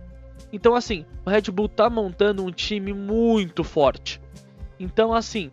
Então, 0.52 0.76
assim, 0.76 1.06
o 1.26 1.30
Red 1.30 1.44
Bull 1.52 1.70
tá 1.70 1.90
montando 1.90 2.44
um 2.44 2.52
time 2.52 2.94
muito 2.94 3.64
forte. 3.64 4.20
Então, 4.80 5.14
assim, 5.14 5.52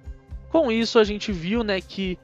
com 0.51 0.71
isso 0.71 0.99
a 0.99 1.05
gente 1.05 1.33
viu, 1.33 1.65
né, 1.65 1.81
que 1.81 2.19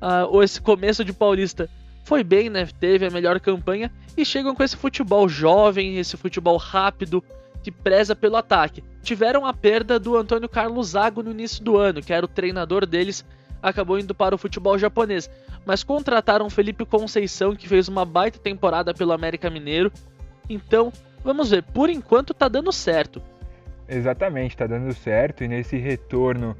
uh, 0.00 0.42
esse 0.42 0.60
começo 0.60 1.04
de 1.04 1.12
Paulista 1.12 1.68
foi 2.04 2.22
bem, 2.22 2.48
né, 2.48 2.66
teve 2.78 3.06
a 3.06 3.10
melhor 3.10 3.40
campanha 3.40 3.90
e 4.16 4.24
chegam 4.24 4.54
com 4.54 4.62
esse 4.62 4.76
futebol 4.76 5.28
jovem, 5.28 5.98
esse 5.98 6.16
futebol 6.16 6.56
rápido 6.56 7.22
que 7.62 7.70
preza 7.70 8.14
pelo 8.14 8.36
ataque. 8.36 8.84
Tiveram 9.02 9.46
a 9.46 9.52
perda 9.52 9.98
do 9.98 10.16
Antônio 10.16 10.48
Carlos 10.48 10.88
Zago 10.88 11.22
no 11.22 11.30
início 11.30 11.64
do 11.64 11.76
ano, 11.76 12.02
que 12.02 12.12
era 12.12 12.24
o 12.24 12.28
treinador 12.28 12.86
deles, 12.86 13.24
acabou 13.62 13.98
indo 13.98 14.14
para 14.14 14.34
o 14.34 14.38
futebol 14.38 14.78
japonês 14.78 15.28
mas 15.64 15.82
contrataram 15.82 16.50
Felipe 16.50 16.84
Conceição, 16.84 17.56
que 17.56 17.68
fez 17.68 17.88
uma 17.88 18.04
baita 18.04 18.38
temporada 18.38 18.92
pelo 18.92 19.12
América 19.12 19.48
Mineiro. 19.48 19.90
Então, 20.48 20.92
vamos 21.22 21.50
ver, 21.50 21.62
por 21.62 21.88
enquanto 21.88 22.34
tá 22.34 22.48
dando 22.48 22.72
certo. 22.72 23.22
Exatamente, 23.88 24.56
tá 24.56 24.66
dando 24.66 24.92
certo 24.94 25.44
e 25.44 25.48
nesse 25.48 25.76
retorno 25.76 26.56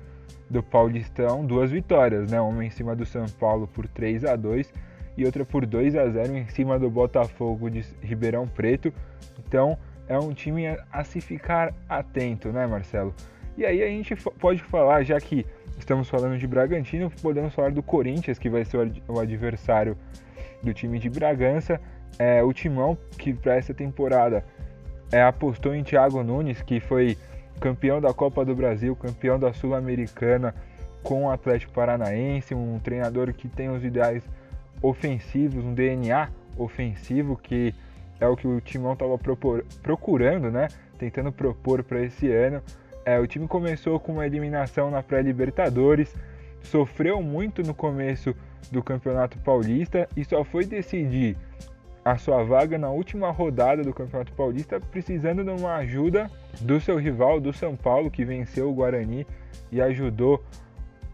do 0.49 0.63
Paulistão, 0.63 1.45
duas 1.45 1.71
vitórias, 1.71 2.31
né? 2.31 2.41
Uma 2.41 2.65
em 2.65 2.71
cima 2.71 2.95
do 2.95 3.07
São 3.07 3.27
Paulo 3.41 3.67
por 3.67 3.89
3 3.89 4.25
a 4.25 4.37
2 4.37 4.73
e 5.17 5.25
outra 5.25 5.45
por 5.45 5.65
2 5.65 5.97
a 5.97 6.09
0 6.09 6.37
em 6.37 6.47
cima 6.49 6.79
do 6.79 6.91
Botafogo 6.91 7.71
de 7.71 7.85
Ribeirão 8.03 8.47
Preto. 8.47 8.93
Então, 9.39 9.79
é 10.07 10.19
um 10.19 10.33
time 10.33 10.67
a 10.93 11.05
se 11.05 11.21
ficar 11.21 11.73
atento, 11.89 12.53
né, 12.53 12.67
Marcelo? 12.67 13.15
E 13.57 13.65
aí 13.65 13.83
a 13.83 13.87
gente 13.87 14.15
pode 14.17 14.63
falar, 14.63 15.03
já 15.05 15.19
que 15.19 15.47
estamos 15.79 16.09
falando 16.09 16.37
de 16.37 16.47
Bragantino, 16.47 17.11
podemos 17.23 17.55
falar 17.55 17.71
do 17.71 17.83
Corinthians, 17.83 18.39
que 18.39 18.51
vai 18.51 18.65
ser 18.65 18.93
o 19.09 19.19
adversário 19.19 19.97
do 20.63 20.75
time 20.75 20.99
de 20.99 21.09
Bragança. 21.09 21.81
É, 22.19 22.43
o 22.43 22.53
Timão, 22.53 22.97
que 23.19 23.33
para 23.33 23.57
essa 23.57 23.73
temporada 23.73 24.45
é, 25.13 25.23
apostou 25.23 25.75
em 25.75 25.83
Thiago 25.83 26.23
Nunes, 26.23 26.63
que 26.63 26.81
foi 26.81 27.17
campeão 27.61 28.01
da 28.01 28.13
Copa 28.13 28.45
do 28.45 28.55
Brasil, 28.55 28.95
campeão 28.97 29.39
da 29.39 29.53
Sul-Americana 29.53 30.55
com 31.03 31.27
o 31.27 31.31
Atlético 31.31 31.73
Paranaense, 31.73 32.55
um 32.55 32.79
treinador 32.79 33.33
que 33.33 33.49
tem 33.49 33.69
os 33.69 33.85
ideais 33.85 34.23
ofensivos, 34.83 35.65
um 35.65 35.75
DNA 35.75 36.31
ofensivo, 36.57 37.37
que 37.37 37.75
é 38.19 38.27
o 38.27 38.37
que 38.37 38.47
o 38.47 38.61
Timão 38.61 38.95
estava 38.95 39.19
procurando, 39.83 40.51
né? 40.51 40.69
Tentando 40.99 41.31
propor 41.31 41.83
para 41.83 42.03
esse 42.03 42.31
ano. 42.31 42.63
É, 43.05 43.19
o 43.19 43.27
time 43.27 43.47
começou 43.47 44.01
com 44.01 44.13
uma 44.13 44.27
eliminação 44.27 44.91
na 44.91 45.03
pré-Libertadores, 45.03 46.15
sofreu 46.63 47.21
muito 47.21 47.63
no 47.63 47.75
começo 47.75 48.35
do 48.73 48.83
Campeonato 48.83 49.39
Paulista 49.39 50.09
e 50.17 50.25
só 50.25 50.43
foi 50.43 50.65
decidir 50.65 51.37
a 52.05 52.19
sua 52.19 52.45
vaga 52.45 52.77
na 52.77 52.91
última 52.91 53.31
rodada 53.31 53.83
do 53.83 53.95
Campeonato 53.95 54.33
Paulista, 54.33 54.79
precisando 54.79 55.43
de 55.43 55.51
uma 55.51 55.77
ajuda 55.77 56.31
do 56.61 56.79
seu 56.81 56.99
rival, 56.99 57.41
do 57.41 57.53
São 57.53 57.75
Paulo, 57.75 58.11
que 58.11 58.25
venceu 58.25 58.69
o 58.69 58.75
Guarani 58.75 59.27
e 59.73 59.81
ajudou 59.81 60.45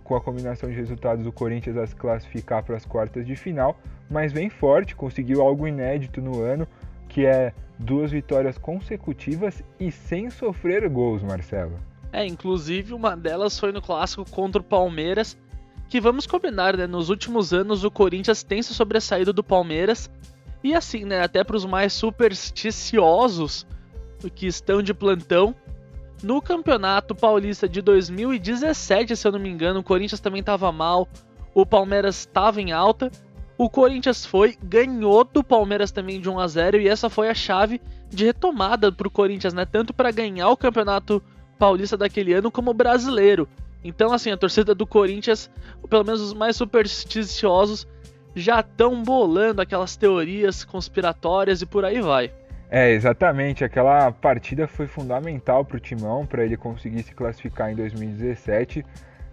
com 0.03 0.16
a 0.16 0.20
combinação 0.20 0.68
de 0.68 0.74
resultados 0.74 1.24
o 1.24 1.31
Corinthians 1.31 1.76
a 1.76 1.87
se 1.87 1.94
classificar 1.94 2.64
para 2.64 2.76
as 2.76 2.85
quartas 2.85 3.24
de 3.24 3.37
final, 3.37 3.79
mas 4.11 4.33
vem 4.33 4.50
forte, 4.50 4.96
conseguiu 4.96 5.40
algo 5.40 5.68
inédito 5.68 6.20
no 6.20 6.42
ano, 6.42 6.66
que 7.09 7.24
é 7.24 7.53
duas 7.79 8.11
vitórias 8.11 8.59
consecutivas 8.59 9.62
e 9.79 9.92
sem 9.92 10.29
sofrer 10.29 10.88
gols, 10.88 11.22
Marcelo. 11.22 11.79
É, 12.12 12.26
inclusive 12.26 12.92
uma 12.92 13.16
delas 13.16 13.59
foi 13.59 13.70
no 13.70 13.81
clássico 13.81 14.29
contra 14.29 14.61
o 14.61 14.64
Palmeiras, 14.64 15.38
que 15.88 16.00
vamos 16.00 16.26
combinar, 16.26 16.76
né? 16.76 16.88
Nos 16.88 17.09
últimos 17.09 17.53
anos 17.53 17.85
o 17.85 17.90
Corinthians 17.90 18.42
tem 18.42 18.62
se 18.62 18.74
sobressaído 18.74 19.33
do 19.33 19.44
Palmeiras. 19.44 20.11
E 20.62 20.75
assim, 20.75 21.05
né, 21.05 21.23
até 21.23 21.42
para 21.42 21.57
os 21.57 21.64
mais 21.64 21.92
supersticiosos 21.92 23.66
que 24.35 24.46
estão 24.46 24.83
de 24.83 24.92
plantão, 24.92 25.55
No 26.23 26.42
Campeonato 26.42 27.14
Paulista 27.14 27.66
de 27.66 27.81
2017, 27.81 29.16
se 29.16 29.27
eu 29.27 29.33
não 29.33 29.38
me 29.38 29.49
engano, 29.49 29.81
o 29.81 29.83
Corinthians 29.83 30.20
também 30.20 30.40
estava 30.40 30.70
mal, 30.70 31.09
o 31.55 31.64
Palmeiras 31.64 32.18
estava 32.18 32.61
em 32.61 32.73
alta. 32.73 33.11
O 33.57 33.70
Corinthians 33.70 34.27
foi, 34.27 34.57
ganhou 34.62 35.25
do 35.25 35.42
Palmeiras 35.42 35.90
também 35.90 36.20
de 36.20 36.29
1 36.29 36.38
a 36.38 36.46
0 36.46 36.81
e 36.81 36.88
essa 36.88 37.09
foi 37.09 37.29
a 37.29 37.35
chave 37.35 37.81
de 38.09 38.25
retomada 38.25 38.92
para 38.92 39.09
o 39.09 39.11
Corinthians, 39.11 39.55
né? 39.55 39.64
Tanto 39.64 39.92
para 39.94 40.11
ganhar 40.11 40.49
o 40.49 40.57
Campeonato 40.57 41.23
Paulista 41.59 41.96
daquele 41.96 42.33
ano 42.33 42.51
como 42.51 42.70
o 42.70 42.75
brasileiro. 42.75 43.49
Então, 43.83 44.12
assim, 44.12 44.31
a 44.31 44.37
torcida 44.37 44.75
do 44.75 44.87
Corinthians, 44.87 45.51
pelo 45.88 46.05
menos 46.05 46.20
os 46.20 46.35
mais 46.35 46.57
supersticiosos, 46.57 47.87
já 48.35 48.61
estão 48.61 49.03
bolando 49.03 49.61
aquelas 49.61 49.97
teorias 49.97 50.64
conspiratórias 50.64 51.62
e 51.62 51.66
por 51.66 51.85
aí 51.85 52.01
vai. 52.01 52.33
É, 52.71 52.90
exatamente. 52.93 53.64
Aquela 53.64 54.12
partida 54.12 54.69
foi 54.69 54.87
fundamental 54.87 55.64
para 55.64 55.77
o 55.77 55.81
Timão, 55.81 56.25
para 56.25 56.45
ele 56.45 56.57
conseguir 56.57 57.03
se 57.03 57.12
classificar 57.12 57.73
em 57.73 57.75
2017. 57.75 58.85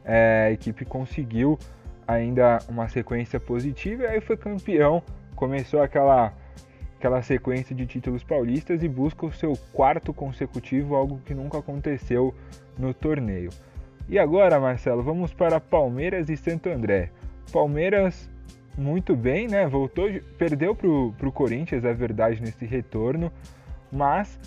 É, 0.03 0.47
a 0.47 0.51
equipe 0.51 0.83
conseguiu 0.85 1.59
ainda 2.07 2.59
uma 2.67 2.87
sequência 2.87 3.39
positiva 3.39 4.03
e 4.03 4.07
aí 4.07 4.21
foi 4.21 4.37
campeão. 4.37 5.03
Começou 5.35 5.81
aquela, 5.83 6.33
aquela 6.97 7.21
sequência 7.21 7.75
de 7.75 7.85
títulos 7.85 8.23
paulistas 8.23 8.81
e 8.81 8.87
busca 8.87 9.25
o 9.25 9.31
seu 9.31 9.53
quarto 9.71 10.11
consecutivo, 10.11 10.95
algo 10.95 11.21
que 11.23 11.35
nunca 11.35 11.59
aconteceu 11.59 12.33
no 12.77 12.91
torneio. 12.93 13.51
E 14.09 14.17
agora, 14.17 14.59
Marcelo, 14.59 15.03
vamos 15.03 15.33
para 15.33 15.59
Palmeiras 15.59 16.29
e 16.29 16.37
Santo 16.37 16.69
André. 16.69 17.11
Palmeiras 17.51 18.29
muito 18.77 19.15
bem, 19.15 19.47
né? 19.47 19.67
Voltou, 19.67 20.07
perdeu 20.37 20.75
pro, 20.75 21.13
pro 21.17 21.31
Corinthians, 21.31 21.83
é 21.83 21.93
verdade, 21.93 22.41
nesse 22.41 22.65
retorno, 22.65 23.31
mas 23.91 24.39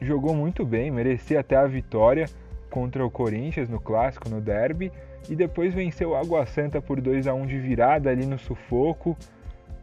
jogou 0.00 0.34
muito 0.34 0.66
bem, 0.66 0.90
merecia 0.90 1.40
até 1.40 1.56
a 1.56 1.66
vitória 1.66 2.26
contra 2.68 3.04
o 3.04 3.10
Corinthians 3.10 3.68
no 3.68 3.78
clássico, 3.78 4.28
no 4.28 4.40
derby, 4.40 4.90
e 5.30 5.36
depois 5.36 5.72
venceu 5.72 6.10
o 6.10 6.16
Água 6.16 6.44
Santa 6.44 6.82
por 6.82 7.00
2 7.00 7.28
a 7.28 7.34
1 7.34 7.46
de 7.46 7.58
virada 7.58 8.10
ali 8.10 8.26
no 8.26 8.38
sufoco. 8.38 9.16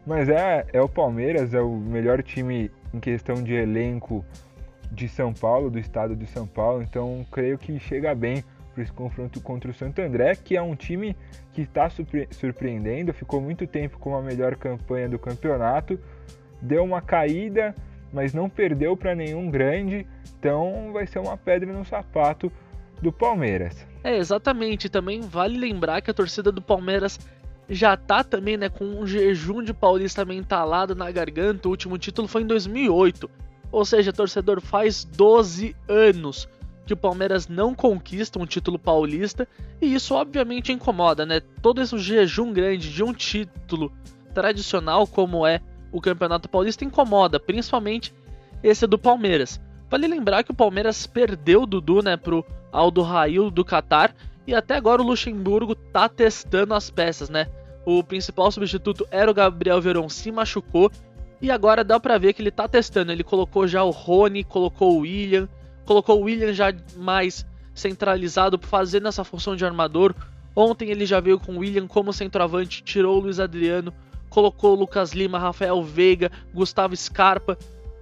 Mas 0.06 0.28
é, 0.28 0.66
é 0.72 0.82
o 0.82 0.88
Palmeiras, 0.88 1.54
é 1.54 1.60
o 1.60 1.70
melhor 1.70 2.22
time 2.22 2.70
em 2.92 3.00
questão 3.00 3.36
de 3.36 3.54
elenco 3.54 4.24
de 4.90 5.08
São 5.08 5.32
Paulo, 5.32 5.70
do 5.70 5.78
estado 5.78 6.16
de 6.16 6.26
São 6.26 6.46
Paulo, 6.46 6.82
então 6.82 7.24
creio 7.30 7.56
que 7.56 7.78
chega 7.78 8.14
bem 8.14 8.42
para 8.80 8.84
esse 8.84 8.92
confronto 8.92 9.40
contra 9.40 9.70
o 9.70 9.74
Santo 9.74 10.00
André, 10.00 10.34
que 10.34 10.56
é 10.56 10.62
um 10.62 10.74
time 10.74 11.16
que 11.52 11.62
está 11.62 11.88
surpre 11.90 12.26
surpreendendo, 12.30 13.12
ficou 13.12 13.40
muito 13.40 13.66
tempo 13.66 13.98
com 13.98 14.16
a 14.16 14.22
melhor 14.22 14.56
campanha 14.56 15.08
do 15.08 15.18
campeonato, 15.18 15.98
deu 16.62 16.82
uma 16.82 17.02
caída, 17.02 17.74
mas 18.12 18.32
não 18.32 18.48
perdeu 18.48 18.96
para 18.96 19.14
nenhum 19.14 19.50
grande, 19.50 20.06
então 20.38 20.90
vai 20.92 21.06
ser 21.06 21.18
uma 21.18 21.36
pedra 21.36 21.72
no 21.72 21.84
sapato 21.84 22.50
do 23.02 23.12
Palmeiras. 23.12 23.86
É, 24.02 24.16
exatamente. 24.16 24.88
Também 24.88 25.20
vale 25.20 25.58
lembrar 25.58 26.00
que 26.00 26.10
a 26.10 26.14
torcida 26.14 26.50
do 26.50 26.62
Palmeiras 26.62 27.18
já 27.68 27.96
tá 27.96 28.24
também, 28.24 28.56
né, 28.56 28.68
com 28.68 28.84
um 28.84 29.06
jejum 29.06 29.62
de 29.62 29.72
paulista 29.72 30.24
mentalado 30.24 30.94
na 30.94 31.10
garganta. 31.10 31.68
O 31.68 31.70
último 31.70 31.98
título 31.98 32.26
foi 32.26 32.42
em 32.42 32.46
2008. 32.46 33.30
Ou 33.70 33.84
seja, 33.84 34.12
torcedor 34.12 34.60
faz 34.60 35.04
12 35.04 35.76
anos 35.86 36.48
que 36.86 36.94
o 36.94 36.96
Palmeiras 36.96 37.48
não 37.48 37.74
conquista 37.74 38.38
um 38.38 38.46
título 38.46 38.78
paulista 38.78 39.46
e 39.80 39.94
isso 39.94 40.14
obviamente 40.14 40.72
incomoda, 40.72 41.24
né? 41.24 41.40
Todo 41.62 41.80
esse 41.80 41.96
jejum 41.98 42.52
grande 42.52 42.92
de 42.92 43.02
um 43.02 43.12
título 43.12 43.92
tradicional 44.34 45.06
como 45.06 45.46
é 45.46 45.60
o 45.92 46.00
Campeonato 46.00 46.48
Paulista 46.48 46.84
incomoda, 46.84 47.38
principalmente 47.38 48.14
esse 48.62 48.86
do 48.86 48.98
Palmeiras. 48.98 49.60
Vale 49.88 50.06
lembrar 50.06 50.44
que 50.44 50.52
o 50.52 50.54
Palmeiras 50.54 51.06
perdeu 51.06 51.62
o 51.62 51.66
Dudu, 51.66 52.02
né, 52.02 52.16
pro 52.16 52.44
Aldo 52.70 53.02
Rail 53.02 53.50
do 53.50 53.64
Qatar 53.64 54.14
e 54.46 54.54
até 54.54 54.76
agora 54.76 55.02
o 55.02 55.04
Luxemburgo 55.04 55.74
tá 55.74 56.08
testando 56.08 56.74
as 56.74 56.90
peças, 56.90 57.28
né? 57.28 57.46
O 57.84 58.02
principal 58.02 58.50
substituto 58.50 59.06
era 59.10 59.30
o 59.30 59.34
Gabriel 59.34 59.80
Veron, 59.80 60.08
se 60.08 60.30
machucou 60.30 60.90
e 61.40 61.50
agora 61.50 61.82
dá 61.82 61.98
para 61.98 62.18
ver 62.18 62.32
que 62.32 62.42
ele 62.42 62.50
tá 62.50 62.68
testando. 62.68 63.10
Ele 63.10 63.24
colocou 63.24 63.66
já 63.66 63.82
o 63.82 63.90
Rony, 63.90 64.44
colocou 64.44 64.96
o 64.96 65.00
William, 65.00 65.48
colocou 65.90 66.20
o 66.20 66.24
William 66.26 66.52
já 66.52 66.72
mais 66.96 67.44
centralizado, 67.74 68.60
fazendo 68.62 69.08
essa 69.08 69.24
função 69.24 69.56
de 69.56 69.64
armador. 69.64 70.14
Ontem 70.54 70.88
ele 70.88 71.04
já 71.04 71.18
veio 71.18 71.40
com 71.40 71.56
o 71.56 71.58
William 71.58 71.88
como 71.88 72.12
centroavante, 72.12 72.84
tirou 72.84 73.16
o 73.16 73.20
Luiz 73.22 73.40
Adriano, 73.40 73.92
colocou 74.28 74.76
o 74.76 74.78
Lucas 74.78 75.10
Lima, 75.10 75.36
Rafael 75.36 75.82
Veiga, 75.82 76.30
Gustavo 76.54 76.96
Scarpa. 76.96 77.58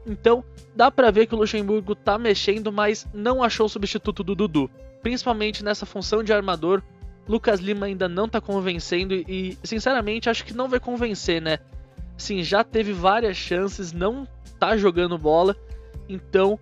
Então, 0.07 0.45
dá 0.77 0.91
para 0.91 1.11
ver 1.11 1.25
que 1.25 1.35
o 1.35 1.39
Luxemburgo 1.39 1.95
tá 1.95 2.19
mexendo, 2.19 2.71
mas 2.71 3.07
não 3.15 3.43
achou 3.43 3.65
o 3.65 3.71
substituto 3.71 4.23
do 4.23 4.35
Dudu. 4.35 4.71
Principalmente 5.03 5.65
nessa 5.65 5.87
função 5.87 6.23
de 6.23 6.31
armador, 6.31 6.83
Lucas 7.27 7.59
Lima 7.59 7.87
ainda 7.87 8.07
não 8.07 8.29
tá 8.29 8.39
convencendo 8.39 9.15
e, 9.15 9.57
sinceramente, 9.65 10.29
acho 10.29 10.45
que 10.45 10.53
não 10.53 10.69
vai 10.69 10.79
convencer, 10.79 11.41
né? 11.41 11.59
Sim, 12.19 12.43
já 12.43 12.63
teve 12.63 12.93
várias 12.93 13.39
chances, 13.39 13.95
não 13.95 14.29
tá 14.59 14.77
jogando 14.77 15.17
bola. 15.17 15.57
Então, 16.07 16.61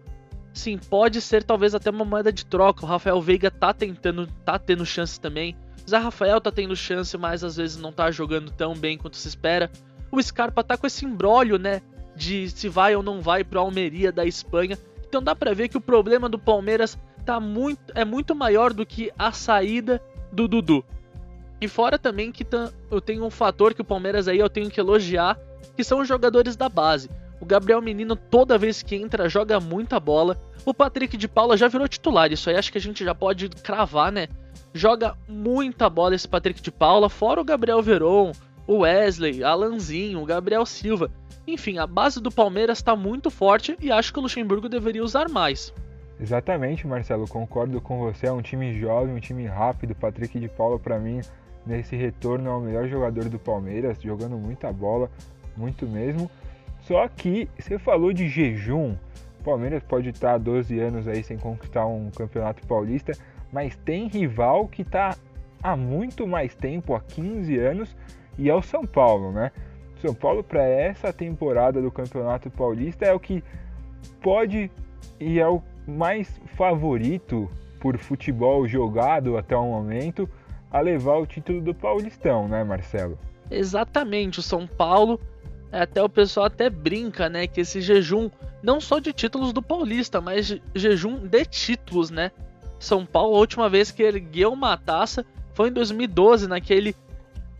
sim, 0.59 0.79
pode 0.79 1.21
ser 1.21 1.43
talvez 1.45 1.75
até 1.75 1.91
uma 1.91 2.05
moeda 2.05 2.33
de 2.33 2.45
troca. 2.45 2.85
O 2.85 2.89
Rafael 2.89 3.21
Veiga 3.21 3.51
tá 3.51 3.73
tentando, 3.73 4.27
tá 4.45 4.59
tendo 4.59 4.85
chance 4.85 5.21
também. 5.21 5.57
O 5.87 5.91
Zé 5.91 5.99
Rafael 5.99 6.41
tá 6.41 6.51
tendo 6.51 6.75
chance, 6.75 7.17
mas 7.17 7.45
às 7.45 7.57
vezes 7.57 7.77
não 7.77 7.93
tá 7.93 8.11
jogando 8.11 8.51
tão 8.51 8.75
bem 8.75 8.99
quanto 8.99 9.17
se 9.17 9.29
espera. 9.29 9.71
O 10.11 10.21
Scarpa 10.23 10.65
tá 10.65 10.77
com 10.77 10.87
esse 10.87 11.05
embrólio, 11.05 11.59
né? 11.59 11.81
De 12.17 12.51
se 12.51 12.69
vai 12.69 12.97
ou 12.97 13.03
não 13.03 13.21
vai 13.21 13.45
pro 13.45 13.61
Almeria 13.61 14.11
da 14.11 14.25
Espanha. 14.25 14.79
Então 15.07 15.23
dá 15.23 15.35
pra 15.35 15.55
ver 15.55 15.69
que 15.69 15.77
o 15.77 15.81
problema 15.81 16.29
do 16.29 16.39
Palmeiras 16.39 16.99
tá 17.25 17.39
muito, 17.39 17.93
é 17.95 18.05
muito 18.05 18.35
maior 18.35 18.73
do 18.73 18.87
que 18.87 19.13
a 19.19 19.33
saída 19.33 20.03
do 20.33 20.49
Dudu. 20.49 20.85
E 21.61 21.69
fora 21.69 21.99
também 21.99 22.31
que 22.31 22.47
eu 22.91 23.01
tenho 23.01 23.25
um 23.25 23.31
fator 23.31 23.73
que 23.75 23.81
o 23.81 23.85
Palmeiras 23.85 24.29
aí 24.29 24.39
eu 24.39 24.51
tenho 24.51 24.71
que 24.71 24.81
elogiar, 24.81 25.39
que 25.77 25.85
são 25.85 26.01
os 26.01 26.09
jogadores 26.09 26.57
da 26.57 26.69
base. 26.69 27.09
O 27.47 27.49
Gabriel 27.49 27.81
Menino, 27.81 28.17
toda 28.17 28.59
vez 28.59 28.83
que 28.83 28.97
entra, 28.97 29.29
joga 29.29 29.61
muita 29.61 30.01
bola. 30.01 30.37
O 30.65 30.75
Patrick 30.75 31.17
de 31.17 31.29
Paula 31.29 31.57
já 31.57 31.69
virou 31.69 31.87
titular, 31.87 32.33
isso 32.33 32.51
aí 32.51 32.57
acho 32.57 32.73
que 32.73 32.79
a 32.79 32.81
gente 32.81 33.05
já 33.05 33.15
pode 33.15 33.49
cravar, 33.49 34.11
né? 34.11 34.27
Joga 34.75 35.17
muita 35.29 35.89
bola 35.89 36.17
esse 36.17 36.27
Patrick 36.27 36.61
de 36.61 36.73
Paula, 36.73 37.09
fora 37.09 37.41
o 37.41 37.45
Gabriel 37.45 37.81
Veron, 37.81 38.33
o 38.67 38.79
Wesley, 38.79 39.45
Alanzinho, 39.45 40.21
o 40.21 40.27
Gabriel 40.27 40.67
Silva. 40.67 41.09
Enfim, 41.47 41.79
a 41.79 41.87
base 41.87 42.21
do 42.21 42.33
Palmeiras 42.33 42.79
está 42.79 42.97
muito 42.97 43.31
forte 43.31 43.77
e 43.81 43.93
acho 43.93 44.13
que 44.13 44.19
o 44.19 44.23
Luxemburgo 44.23 44.69
deveria 44.69 45.05
usar 45.05 45.29
mais. 45.29 45.73
Exatamente, 46.19 46.85
Marcelo, 46.85 47.29
concordo 47.29 47.81
com 47.81 48.01
você. 48.01 48.27
É 48.27 48.33
um 48.33 48.43
time 48.43 48.77
jovem, 48.77 49.15
um 49.15 49.21
time 49.21 49.47
rápido. 49.47 49.95
Patrick 49.95 50.41
de 50.41 50.49
Paula, 50.49 50.81
para 50.81 50.99
mim, 50.99 51.21
nesse 51.65 51.95
retorno, 51.95 52.51
é 52.51 52.53
o 52.53 52.61
melhor 52.61 52.89
jogador 52.89 53.29
do 53.29 53.39
Palmeiras, 53.39 54.03
jogando 54.03 54.37
muita 54.37 54.73
bola, 54.73 55.09
muito 55.57 55.87
mesmo. 55.87 56.29
Só 56.87 57.09
que 57.09 57.49
você 57.59 57.79
falou 57.79 58.13
de 58.13 58.29
jejum. 58.29 58.95
O 59.41 59.45
Palmeiras 59.45 59.83
pode 59.83 60.11
estar 60.11 60.35
há 60.35 60.39
12 60.39 60.79
anos 60.79 61.09
aí 61.09 61.23
sem 61.23 61.37
conquistar 61.37 61.85
um 61.85 62.11
campeonato 62.11 62.65
paulista, 62.65 63.13
mas 63.53 63.77
tem 63.85 64.07
rival 64.07 64.69
que 64.69 64.83
está 64.83 65.17
há 65.61 65.77
muito 65.77 66.29
mais 66.29 66.55
tempo, 66.55 66.95
há 66.95 67.01
15 67.01 67.59
anos, 67.59 67.97
e 68.39 68.49
é 68.49 68.55
o 68.55 68.63
São 68.63 68.87
Paulo, 68.87 69.33
né? 69.33 69.51
São 70.01 70.15
Paulo 70.15 70.45
para 70.45 70.63
essa 70.63 71.13
temporada 71.13 71.83
do 71.83 71.91
Campeonato 71.91 72.51
Paulista 72.51 73.05
é 73.05 73.13
o 73.13 73.19
que 73.19 73.43
pode 74.23 74.71
e 75.19 75.41
é 75.41 75.49
o 75.49 75.61
mais 75.89 76.41
favorito 76.57 77.51
por 77.81 77.99
futebol 77.99 78.67
jogado 78.69 79.37
até 79.37 79.57
o 79.57 79.65
momento 79.65 80.29
a 80.71 80.81
levar 80.81 81.17
o 81.17 81.27
título 81.27 81.61
do 81.61 81.75
Paulistão, 81.75 82.47
né, 82.47 82.63
Marcelo? 82.63 83.19
Exatamente, 83.51 84.39
o 84.39 84.43
São 84.43 84.67
Paulo 84.67 85.19
até 85.73 86.03
o 86.03 86.09
pessoal 86.09 86.47
até 86.47 86.71
brinca, 86.71 87.29
né, 87.29 87.47
que 87.47 87.61
esse 87.61 87.81
jejum 87.81 88.31
não 88.63 88.81
só 88.81 88.99
de 88.99 89.13
títulos 89.13 89.53
do 89.53 89.63
Paulista, 89.63 90.21
mas 90.21 90.57
jejum 90.75 91.19
de 91.19 91.45
títulos, 91.45 92.11
né? 92.11 92.31
São 92.79 93.07
Paulo, 93.07 93.37
a 93.37 93.39
última 93.39 93.69
vez 93.69 93.91
que 93.91 94.03
ergueu 94.03 94.53
uma 94.53 94.77
taça 94.77 95.25
foi 95.55 95.69
em 95.69 95.73
2012, 95.73 96.47
naquele 96.47 96.95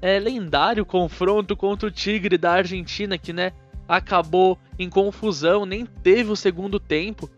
é, 0.03 0.19
lendário 0.19 0.85
confronto 0.85 1.57
contra 1.57 1.89
o 1.89 1.91
Tigre 1.91 2.37
da 2.37 2.53
Argentina, 2.53 3.17
que, 3.17 3.33
né, 3.33 3.53
acabou 3.89 4.59
em 4.79 4.91
confusão, 4.91 5.65
nem 5.65 5.87
teve 5.87 6.31
o 6.31 6.37
segundo 6.37 6.79
tempo. 6.79 7.31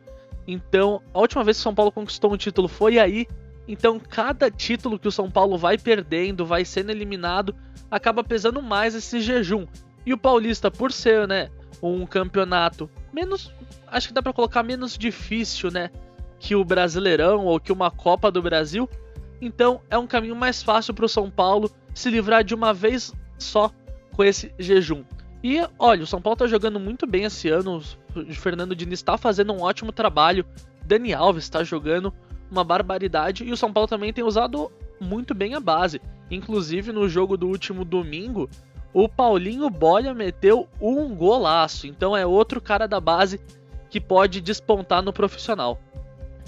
Então, 0.46 1.02
a 1.12 1.20
última 1.20 1.44
vez 1.44 1.58
que 1.58 1.60
o 1.60 1.64
São 1.64 1.74
Paulo 1.74 1.92
conquistou 1.92 2.32
um 2.32 2.36
título 2.36 2.68
foi 2.68 2.98
aí. 2.98 3.26
Então, 3.66 4.00
cada 4.00 4.50
título 4.50 4.98
que 4.98 5.08
o 5.08 5.12
São 5.12 5.30
Paulo 5.30 5.58
vai 5.58 5.76
perdendo, 5.76 6.46
vai 6.46 6.64
sendo 6.64 6.90
eliminado, 6.90 7.54
acaba 7.90 8.24
pesando 8.24 8.62
mais 8.62 8.94
esse 8.94 9.20
jejum. 9.20 9.66
E 10.04 10.12
o 10.12 10.18
Paulista, 10.18 10.70
por 10.70 10.92
ser, 10.92 11.26
né, 11.26 11.50
um 11.82 12.06
campeonato 12.06 12.90
menos, 13.12 13.52
acho 13.86 14.08
que 14.08 14.14
dá 14.14 14.22
para 14.22 14.32
colocar 14.32 14.62
menos 14.62 14.96
difícil, 14.96 15.70
né, 15.70 15.90
que 16.38 16.54
o 16.54 16.64
Brasileirão 16.64 17.44
ou 17.44 17.60
que 17.60 17.72
uma 17.72 17.90
Copa 17.90 18.30
do 18.30 18.42
Brasil, 18.42 18.88
então 19.40 19.80
é 19.90 19.98
um 19.98 20.06
caminho 20.06 20.36
mais 20.36 20.62
fácil 20.62 20.94
para 20.94 21.04
o 21.04 21.08
São 21.08 21.30
Paulo 21.30 21.70
se 21.94 22.10
livrar 22.10 22.44
de 22.44 22.54
uma 22.54 22.72
vez 22.72 23.12
só 23.38 23.70
com 24.12 24.24
esse 24.24 24.52
jejum. 24.58 25.04
E 25.42 25.60
olha, 25.78 26.02
o 26.02 26.06
São 26.06 26.20
Paulo 26.20 26.34
está 26.34 26.46
jogando 26.46 26.80
muito 26.80 27.06
bem 27.06 27.24
esse 27.24 27.48
ano. 27.48 27.80
O 28.16 28.34
Fernando 28.34 28.74
Diniz 28.74 28.98
está 28.98 29.16
fazendo 29.16 29.52
um 29.52 29.62
ótimo 29.62 29.92
trabalho 29.92 30.44
Dani 30.88 31.12
Alves 31.12 31.44
está 31.44 31.62
jogando 31.62 32.12
uma 32.50 32.64
barbaridade 32.64 33.44
e 33.44 33.52
o 33.52 33.56
São 33.58 33.70
Paulo 33.70 33.86
também 33.86 34.10
tem 34.10 34.24
usado 34.24 34.72
muito 34.98 35.34
bem 35.34 35.54
a 35.54 35.60
base. 35.60 36.00
Inclusive 36.30 36.92
no 36.92 37.06
jogo 37.06 37.36
do 37.36 37.46
último 37.46 37.84
domingo, 37.84 38.48
o 38.92 39.08
Paulinho 39.08 39.68
Bolha 39.70 40.14
meteu 40.14 40.68
um 40.80 41.14
golaço. 41.14 41.86
Então 41.86 42.16
é 42.16 42.26
outro 42.26 42.60
cara 42.60 42.86
da 42.86 43.00
base 43.00 43.40
que 43.90 44.00
pode 44.00 44.40
despontar 44.40 45.02
no 45.02 45.12
profissional. 45.12 45.78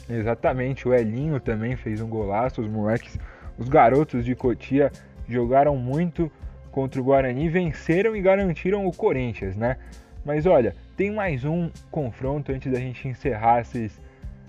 Exatamente, 0.09 0.89
o 0.89 0.95
Elinho 0.95 1.39
também 1.39 1.77
fez 1.77 2.01
um 2.01 2.09
golaço. 2.09 2.61
Os 2.61 2.69
moleques, 2.69 3.19
os 3.59 3.69
garotos 3.69 4.25
de 4.25 4.35
Cotia 4.35 4.91
jogaram 5.29 5.77
muito 5.77 6.31
contra 6.71 7.01
o 7.01 7.05
Guarani, 7.05 7.49
venceram 7.49 8.17
e 8.17 8.21
garantiram 8.21 8.87
o 8.87 8.93
Corinthians, 8.93 9.57
né? 9.57 9.77
Mas 10.25 10.47
olha, 10.47 10.75
tem 10.97 11.11
mais 11.11 11.45
um 11.45 11.71
confronto 11.91 12.53
antes 12.53 12.71
da 12.71 12.79
gente 12.79 13.09
encerrar 13.09 13.61
esses, 13.61 14.01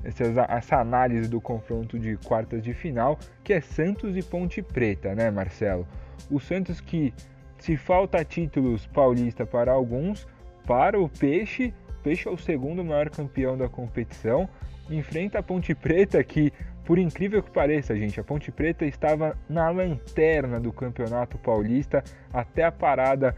essas, 0.04 0.36
essa 0.38 0.78
análise 0.78 1.30
do 1.30 1.40
confronto 1.40 1.98
de 1.98 2.18
quartas 2.18 2.62
de 2.62 2.74
final, 2.74 3.18
que 3.44 3.54
é 3.54 3.62
Santos 3.62 4.18
e 4.18 4.22
Ponte 4.22 4.62
Preta, 4.62 5.16
né, 5.16 5.32
Marcelo? 5.32 5.88
O 6.30 6.40
Santos 6.40 6.82
que, 6.82 7.14
se 7.62 7.78
falta 7.78 8.26
títulos 8.26 8.88
paulista 8.88 9.46
para 9.46 9.72
alguns, 9.72 10.28
para 10.66 11.00
o 11.00 11.08
Peixe, 11.08 11.72
o 11.90 12.04
Peixe 12.04 12.28
é 12.28 12.32
o 12.32 12.38
segundo 12.38 12.84
maior 12.84 13.10
campeão 13.10 13.56
da 13.56 13.70
competição, 13.70 14.50
enfrenta 14.90 15.40
a 15.40 15.44
Ponte 15.44 15.76
Preta 15.76 16.24
que, 16.24 16.52
por 16.84 16.98
incrível 16.98 17.44
que 17.44 17.52
pareça, 17.52 17.96
gente, 17.96 18.20
a 18.20 18.24
Ponte 18.24 18.52
Preta 18.52 18.84
estava 18.84 19.38
na 19.48 19.70
lanterna 19.70 20.60
do 20.60 20.74
Campeonato 20.74 21.38
Paulista 21.38 22.04
até 22.34 22.64
a 22.64 22.72
parada 22.72 23.36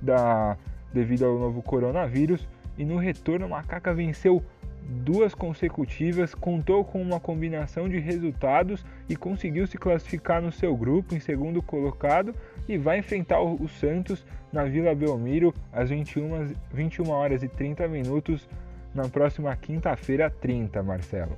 da 0.00 0.56
devido 0.92 1.26
ao 1.26 1.36
novo 1.36 1.60
coronavírus 1.60 2.48
e 2.78 2.84
no 2.84 2.96
retorno 2.96 3.46
o 3.46 3.50
Macaca 3.50 3.92
venceu 3.92 4.40
duas 4.84 5.34
consecutivas, 5.34 6.34
contou 6.34 6.84
com 6.84 7.00
uma 7.00 7.18
combinação 7.18 7.88
de 7.88 7.98
resultados 7.98 8.84
e 9.08 9.16
conseguiu 9.16 9.66
se 9.66 9.78
classificar 9.78 10.42
no 10.42 10.52
seu 10.52 10.76
grupo 10.76 11.14
em 11.14 11.20
segundo 11.20 11.62
colocado 11.62 12.34
e 12.68 12.76
vai 12.76 12.98
enfrentar 12.98 13.40
o 13.40 13.68
Santos 13.68 14.24
na 14.52 14.64
Vila 14.64 14.94
Belmiro 14.94 15.54
às 15.72 15.90
21, 15.90 16.54
21 16.72 17.10
horas 17.10 17.42
e 17.42 17.48
30 17.48 17.88
minutos 17.88 18.48
na 18.94 19.08
próxima 19.08 19.54
quinta-feira 19.56 20.30
30, 20.30 20.82
Marcelo. 20.82 21.36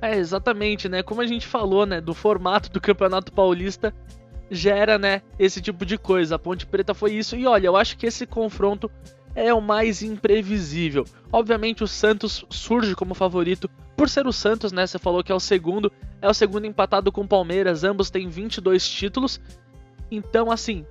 É, 0.00 0.16
exatamente, 0.16 0.88
né? 0.88 1.02
Como 1.02 1.20
a 1.20 1.26
gente 1.26 1.46
falou, 1.46 1.86
né, 1.86 2.00
do 2.00 2.12
formato 2.12 2.70
do 2.70 2.80
Campeonato 2.80 3.32
Paulista 3.32 3.94
gera, 4.50 4.98
né, 4.98 5.22
esse 5.38 5.60
tipo 5.60 5.84
de 5.84 5.98
coisa. 5.98 6.36
A 6.36 6.38
Ponte 6.38 6.66
Preta 6.66 6.94
foi 6.94 7.14
isso 7.14 7.36
e 7.36 7.46
olha, 7.46 7.66
eu 7.66 7.76
acho 7.76 7.96
que 7.96 8.06
esse 8.06 8.26
confronto 8.26 8.90
é 9.36 9.52
o 9.52 9.60
mais 9.60 10.02
imprevisível. 10.02 11.04
Obviamente 11.30 11.84
o 11.84 11.86
Santos 11.86 12.44
surge 12.50 12.96
como 12.96 13.14
favorito 13.14 13.70
por 13.94 14.08
ser 14.08 14.26
o 14.26 14.32
Santos, 14.32 14.72
né? 14.72 14.86
Você 14.86 14.98
falou 14.98 15.22
que 15.22 15.30
é 15.30 15.34
o 15.34 15.40
segundo, 15.40 15.92
é 16.20 16.28
o 16.28 16.34
segundo 16.34 16.66
empatado 16.66 17.12
com 17.12 17.20
o 17.20 17.28
Palmeiras, 17.28 17.84
ambos 17.84 18.10
têm 18.10 18.28
22 18.28 18.88
títulos. 18.88 19.38
Então, 20.10 20.50
assim, 20.50 20.86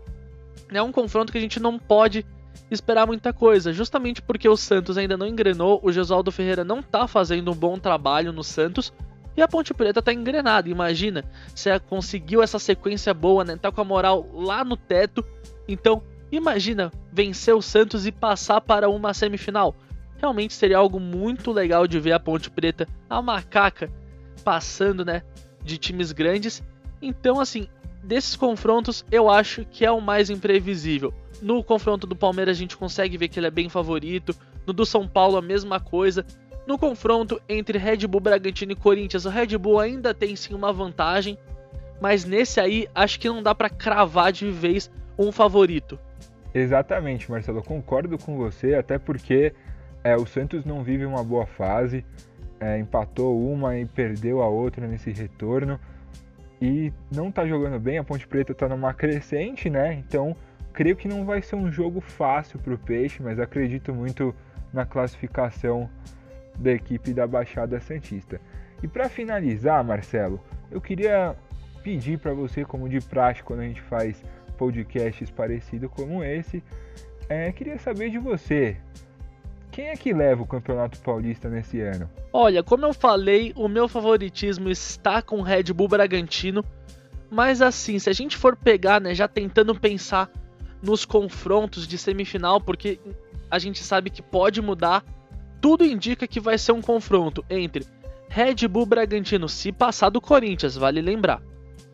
é 0.71 0.81
um 0.81 0.91
confronto 0.91 1.31
que 1.31 1.37
a 1.37 1.41
gente 1.41 1.59
não 1.59 1.79
pode 1.79 2.23
esperar 2.69 3.05
muita 3.07 3.33
coisa, 3.33 3.73
justamente 3.73 4.21
porque 4.21 4.47
o 4.47 4.55
Santos 4.55 4.97
ainda 4.97 5.17
não 5.17 5.27
engrenou, 5.27 5.79
o 5.83 5.91
Gesualdo 5.91 6.31
Ferreira 6.31 6.63
não 6.63 6.81
tá 6.81 7.07
fazendo 7.07 7.51
um 7.51 7.55
bom 7.55 7.77
trabalho 7.77 8.31
no 8.31 8.43
Santos. 8.43 8.93
E 9.37 9.41
a 9.41 9.47
Ponte 9.47 9.73
Preta 9.73 10.01
tá 10.01 10.13
engrenada, 10.13 10.69
imagina. 10.69 11.25
Você 11.53 11.77
conseguiu 11.79 12.41
essa 12.41 12.57
sequência 12.57 13.13
boa, 13.13 13.43
né? 13.43 13.57
Tá 13.57 13.69
com 13.69 13.81
a 13.81 13.83
moral 13.83 14.29
lá 14.33 14.63
no 14.63 14.77
teto. 14.77 15.25
Então, 15.67 16.01
Imagina 16.31 16.91
vencer 17.11 17.53
o 17.53 17.61
Santos 17.61 18.05
e 18.05 18.11
passar 18.11 18.61
para 18.61 18.89
uma 18.89 19.13
semifinal. 19.13 19.75
Realmente 20.17 20.53
seria 20.53 20.77
algo 20.77 20.99
muito 20.99 21.51
legal 21.51 21.87
de 21.87 21.99
ver 21.99 22.13
a 22.13 22.19
Ponte 22.19 22.49
Preta, 22.49 22.87
a 23.09 23.21
macaca, 23.21 23.91
passando, 24.43 25.05
né, 25.05 25.23
de 25.63 25.77
times 25.77 26.11
grandes. 26.11 26.63
Então, 27.01 27.39
assim, 27.39 27.67
desses 28.03 28.35
confrontos, 28.35 29.05
eu 29.11 29.29
acho 29.29 29.65
que 29.65 29.85
é 29.85 29.91
o 29.91 30.01
mais 30.01 30.29
imprevisível. 30.29 31.13
No 31.41 31.63
confronto 31.63 32.07
do 32.07 32.15
Palmeiras 32.15 32.57
a 32.57 32.59
gente 32.59 32.77
consegue 32.77 33.17
ver 33.17 33.27
que 33.27 33.39
ele 33.39 33.47
é 33.47 33.51
bem 33.51 33.69
favorito. 33.69 34.35
No 34.65 34.73
do 34.73 34.85
São 34.85 35.07
Paulo 35.07 35.37
a 35.37 35.41
mesma 35.41 35.79
coisa. 35.79 36.25
No 36.65 36.77
confronto 36.77 37.39
entre 37.47 37.77
Red 37.77 38.07
Bull 38.07 38.21
Bragantino 38.21 38.71
e 38.71 38.75
Corinthians, 38.75 39.25
o 39.25 39.29
Red 39.29 39.57
Bull 39.57 39.79
ainda 39.79 40.13
tem 40.13 40.35
sim 40.35 40.53
uma 40.55 40.73
vantagem, 40.73 41.37
mas 42.01 42.25
nesse 42.25 42.59
aí 42.59 42.87
acho 42.95 43.19
que 43.19 43.29
não 43.29 43.43
dá 43.43 43.53
para 43.53 43.69
cravar 43.69 44.31
de 44.31 44.49
vez 44.49 44.89
um 45.17 45.31
favorito. 45.31 45.99
Exatamente, 46.55 47.29
Marcelo, 47.29 47.61
concordo 47.61 48.17
com 48.17 48.37
você, 48.37 48.75
até 48.75 48.97
porque 48.97 49.53
é, 50.01 50.15
o 50.15 50.25
Santos 50.25 50.63
não 50.63 50.85
vive 50.85 51.05
uma 51.05 51.21
boa 51.21 51.45
fase, 51.45 52.05
é, 52.61 52.79
empatou 52.79 53.37
uma 53.51 53.77
e 53.77 53.85
perdeu 53.85 54.41
a 54.41 54.47
outra 54.47 54.87
nesse 54.87 55.11
retorno 55.11 55.77
e 56.61 56.93
não 57.13 57.27
está 57.27 57.45
jogando 57.45 57.77
bem. 57.77 57.97
A 57.97 58.05
Ponte 58.05 58.25
Preta 58.25 58.53
está 58.53 58.69
numa 58.69 58.93
crescente, 58.93 59.69
né? 59.69 59.95
Então 59.95 60.33
creio 60.71 60.95
que 60.95 61.09
não 61.09 61.25
vai 61.25 61.41
ser 61.41 61.57
um 61.57 61.69
jogo 61.69 61.99
fácil 61.99 62.57
para 62.59 62.73
o 62.73 62.77
Peixe, 62.77 63.21
mas 63.21 63.37
acredito 63.37 63.93
muito 63.93 64.33
na 64.71 64.85
classificação 64.85 65.89
da 66.57 66.71
equipe 66.71 67.13
da 67.13 67.27
Baixada 67.27 67.81
Santista. 67.81 68.39
E 68.81 68.87
para 68.87 69.09
finalizar, 69.09 69.83
Marcelo, 69.83 70.39
eu 70.71 70.79
queria 70.79 71.35
pedir 71.83 72.17
para 72.17 72.33
você, 72.33 72.63
como 72.63 72.87
de 72.87 73.01
praxe 73.01 73.43
quando 73.43 73.59
a 73.59 73.65
gente 73.65 73.81
faz 73.81 74.23
podcasts 74.55 75.29
parecidos 75.29 75.89
como 75.91 76.23
esse. 76.23 76.63
É, 77.29 77.51
queria 77.51 77.77
saber 77.77 78.09
de 78.09 78.17
você. 78.17 78.77
Quem 79.71 79.89
é 79.89 79.95
que 79.95 80.13
leva 80.13 80.41
o 80.41 80.47
Campeonato 80.47 80.99
Paulista 80.99 81.49
nesse 81.49 81.81
ano? 81.81 82.09
Olha, 82.31 82.63
como 82.63 82.85
eu 82.85 82.93
falei, 82.93 83.51
o 83.55 83.67
meu 83.67 83.87
favoritismo 83.87 84.69
está 84.69 85.21
com 85.21 85.39
o 85.39 85.41
Red 85.41 85.63
Bull 85.73 85.87
Bragantino. 85.87 86.63
Mas 87.29 87.61
assim, 87.61 87.99
se 87.99 88.09
a 88.09 88.13
gente 88.13 88.37
for 88.37 88.55
pegar, 88.55 89.01
né, 89.01 89.13
já 89.13 89.27
tentando 89.27 89.75
pensar 89.75 90.29
nos 90.81 91.03
confrontos 91.03 91.87
de 91.87 91.97
semifinal, 91.97 92.61
porque 92.61 92.99
a 93.49 93.59
gente 93.59 93.83
sabe 93.83 94.09
que 94.09 94.21
pode 94.21 94.61
mudar, 94.61 95.03
tudo 95.59 95.83
indica 95.83 96.27
que 96.27 96.39
vai 96.39 96.57
ser 96.57 96.71
um 96.71 96.81
confronto 96.81 97.43
entre 97.49 97.85
Red 98.29 98.67
Bull 98.69 98.85
Bragantino 98.85 99.49
se 99.49 99.71
passar 99.71 100.09
do 100.09 100.21
Corinthians, 100.21 100.77
vale 100.77 101.01
lembrar 101.01 101.41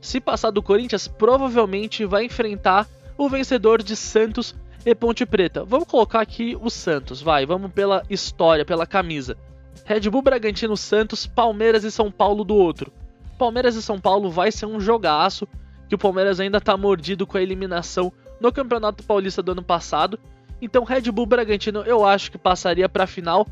se 0.01 0.19
passar 0.19 0.51
do 0.51 0.63
Corinthians, 0.63 1.07
provavelmente 1.07 2.05
vai 2.05 2.25
enfrentar 2.25 2.87
o 3.17 3.29
vencedor 3.29 3.83
de 3.83 3.95
Santos 3.95 4.55
e 4.85 4.95
Ponte 4.95 5.25
Preta. 5.25 5.63
Vamos 5.63 5.87
colocar 5.87 6.21
aqui 6.21 6.57
o 6.59 6.69
Santos, 6.69 7.21
vai, 7.21 7.45
vamos 7.45 7.71
pela 7.71 8.03
história, 8.09 8.65
pela 8.65 8.87
camisa. 8.87 9.37
Red 9.85 10.09
Bull 10.09 10.21
Bragantino 10.21 10.75
Santos, 10.75 11.27
Palmeiras 11.27 11.83
e 11.83 11.91
São 11.91 12.11
Paulo 12.11 12.43
do 12.43 12.55
outro. 12.55 12.91
Palmeiras 13.37 13.75
e 13.75 13.81
São 13.81 13.99
Paulo 13.99 14.29
vai 14.29 14.51
ser 14.51 14.65
um 14.65 14.79
jogaço, 14.79 15.47
que 15.87 15.95
o 15.95 15.97
Palmeiras 15.97 16.39
ainda 16.39 16.57
está 16.57 16.75
mordido 16.75 17.27
com 17.27 17.37
a 17.37 17.41
eliminação 17.41 18.11
no 18.39 18.51
Campeonato 18.51 19.03
Paulista 19.03 19.43
do 19.43 19.51
ano 19.51 19.63
passado. 19.63 20.19
Então 20.61 20.83
Red 20.83 21.11
Bull 21.11 21.25
Bragantino 21.25 21.81
eu 21.81 22.05
acho 22.05 22.31
que 22.31 22.37
passaria 22.37 22.87
para 22.89 23.03
a 23.03 23.07
final 23.07 23.47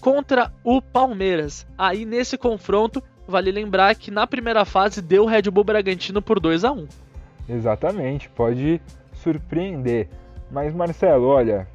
contra 0.00 0.52
o 0.64 0.80
Palmeiras. 0.80 1.66
Aí 1.76 2.04
nesse 2.04 2.38
confronto 2.38 3.02
Vale 3.30 3.52
lembrar 3.52 3.94
que 3.94 4.10
na 4.10 4.26
primeira 4.26 4.64
fase 4.64 5.00
deu 5.00 5.24
Red 5.24 5.42
Bull 5.42 5.62
Bragantino 5.62 6.20
por 6.20 6.40
2 6.40 6.64
a 6.64 6.72
1 6.72 6.88
Exatamente, 7.48 8.28
pode 8.28 8.80
surpreender. 9.12 10.08
Mas 10.50 10.74
Marcelo, 10.74 11.28
olha, 11.28 11.68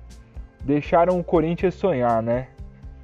deixaram 0.62 1.18
o 1.18 1.24
Corinthians 1.24 1.74
sonhar, 1.76 2.22
né? 2.22 2.50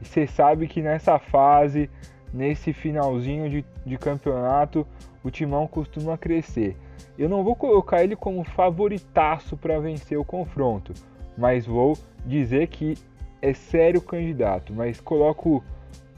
E 0.02 0.06
você 0.06 0.28
sabe 0.28 0.68
que 0.68 0.82
nessa 0.82 1.18
fase, 1.18 1.90
nesse 2.34 2.74
finalzinho 2.74 3.50
de, 3.50 3.66
de 3.86 3.98
campeonato, 3.98 4.86
o 5.24 5.32
timão 5.32 5.66
costuma 5.66 6.18
crescer. 6.18 6.76
Eu 7.18 7.30
não 7.30 7.46
vou 7.46 7.56
colocar 7.56 8.04
ele 8.04 8.18
como 8.18 8.44
favoritaço 8.44 9.56
para 9.56 9.80
vencer 9.80 10.18
o 10.18 10.26
confronto, 10.26 10.94
mas 11.38 11.66
vou 11.66 11.98
dizer 12.26 12.68
que 12.68 12.98
é 13.42 13.54
sério 13.54 14.02
candidato. 14.02 14.74
Mas 14.74 15.00
coloco 15.00 15.64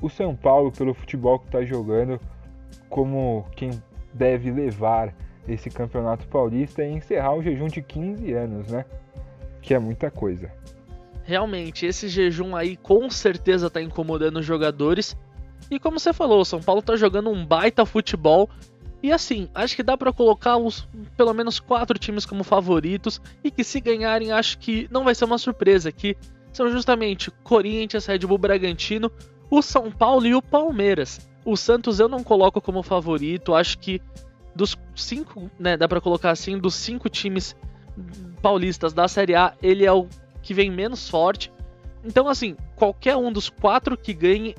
o 0.04 0.10
São 0.10 0.36
Paulo, 0.36 0.70
pelo 0.70 0.93
futebol 0.93 1.39
que 1.39 1.45
está 1.45 1.64
jogando, 1.64 2.20
como 2.89 3.47
quem 3.56 3.72
deve 4.14 4.51
levar 4.51 5.16
esse 5.47 5.70
campeonato 5.70 6.28
paulista 6.28 6.84
e 6.84 6.91
encerrar 6.91 7.34
o 7.34 7.41
jejum 7.41 7.68
de 7.68 7.82
15 7.82 8.34
anos, 8.34 8.68
né? 8.68 8.84
Que 9.62 9.74
é 9.74 9.80
muita 9.80 10.12
coisa. 10.12 10.51
Realmente, 11.24 11.86
esse 11.86 12.10
jejum 12.10 12.54
aí 12.54 12.76
com 12.76 13.10
certeza 13.10 13.68
está 13.68 13.82
incomodando 13.82 14.41
os 14.41 14.45
jogadores. 14.45 15.16
E 15.72 15.80
como 15.80 15.97
você 15.97 16.12
falou, 16.12 16.41
o 16.41 16.45
São 16.45 16.62
Paulo 16.62 16.82
está 16.82 16.97
jogando 16.97 17.30
um 17.30 17.45
baita 17.45 17.86
futebol. 17.86 18.49
E 19.01 19.10
assim, 19.10 19.47
acho 19.56 19.74
que 19.74 19.84
dá 19.84 19.97
para 19.97 20.12
colocar 20.12 20.58
os 20.58 20.86
pelo 21.16 21.34
menos 21.34 21.62
quatro 21.62 21.97
times 21.97 22.26
como 22.26 22.43
favoritos 22.43 23.22
e 23.41 23.49
que 23.49 23.64
se 23.64 23.80
ganharem, 23.80 24.34
acho 24.34 24.58
que 24.58 24.86
não 24.91 25.06
vai 25.06 25.16
ser 25.16 25.24
uma 25.24 25.38
surpresa, 25.38 25.93
que 25.93 26.18
são 26.51 26.70
justamente 26.72 27.32
Corinthians, 27.43 28.06
Red 28.06 28.20
Bull 28.20 28.38
Bragantino, 28.38 29.12
o 29.54 29.62
São 29.62 29.91
Paulo 29.91 30.26
e 30.26 30.34
o 30.34 30.41
Palmeiras. 30.41 31.30
O 31.45 31.56
Santos 31.56 31.99
eu 31.99 32.10
não 32.10 32.24
coloco 32.24 32.60
como 32.60 32.82
favorito, 32.82 33.54
acho 33.54 33.78
que 33.78 34.01
dos 34.56 34.76
cinco, 34.95 35.47
né, 35.60 35.78
dá 35.78 35.88
para 35.88 36.01
colocar 36.01 36.32
assim, 36.32 36.58
dos 36.58 36.74
cinco 36.74 37.08
times 37.08 37.56
paulistas 38.41 38.93
da 38.93 39.08
Série 39.08 39.36
A, 39.36 39.54
ele 39.62 39.86
é 39.86 39.91
o 39.91 40.08
que 40.41 40.56
vem 40.56 40.72
menos 40.72 41.08
forte. 41.08 41.51
Então, 42.04 42.28
assim, 42.28 42.58
qualquer 42.76 43.16
um 43.16 43.32
dos 43.32 43.47
quatro 43.47 43.95
que 43.95 44.12
ganhe 44.12 44.56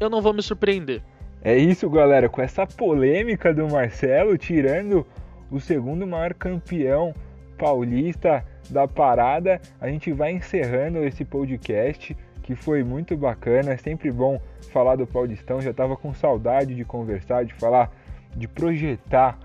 eu 0.00 0.10
não 0.10 0.20
vou 0.20 0.34
me 0.34 0.42
surpreender. 0.42 1.00
É 1.40 1.56
isso, 1.56 1.88
galera. 1.88 2.28
Com 2.28 2.42
essa 2.42 2.66
polêmica 2.66 3.54
do 3.54 3.68
Marcelo 3.68 4.36
tirando 4.36 5.06
o 5.48 5.60
segundo 5.60 6.04
maior 6.04 6.34
campeão 6.34 7.14
paulista 7.56 8.44
da 8.68 8.88
parada, 8.88 9.60
a 9.80 9.88
gente 9.88 10.12
vai 10.12 10.32
encerrando 10.32 11.04
esse 11.04 11.24
podcast 11.24 12.16
que 12.48 12.54
foi 12.54 12.82
muito 12.82 13.14
bacana. 13.14 13.74
É 13.74 13.76
sempre 13.76 14.10
bom 14.10 14.40
falar 14.72 14.96
do 14.96 15.06
Paulistão. 15.06 15.60
Já 15.60 15.70
estava 15.70 15.94
com 15.98 16.14
saudade 16.14 16.74
de 16.74 16.82
conversar, 16.82 17.44
de 17.44 17.52
falar, 17.52 17.92
de 18.34 18.48
projetar 18.48 19.38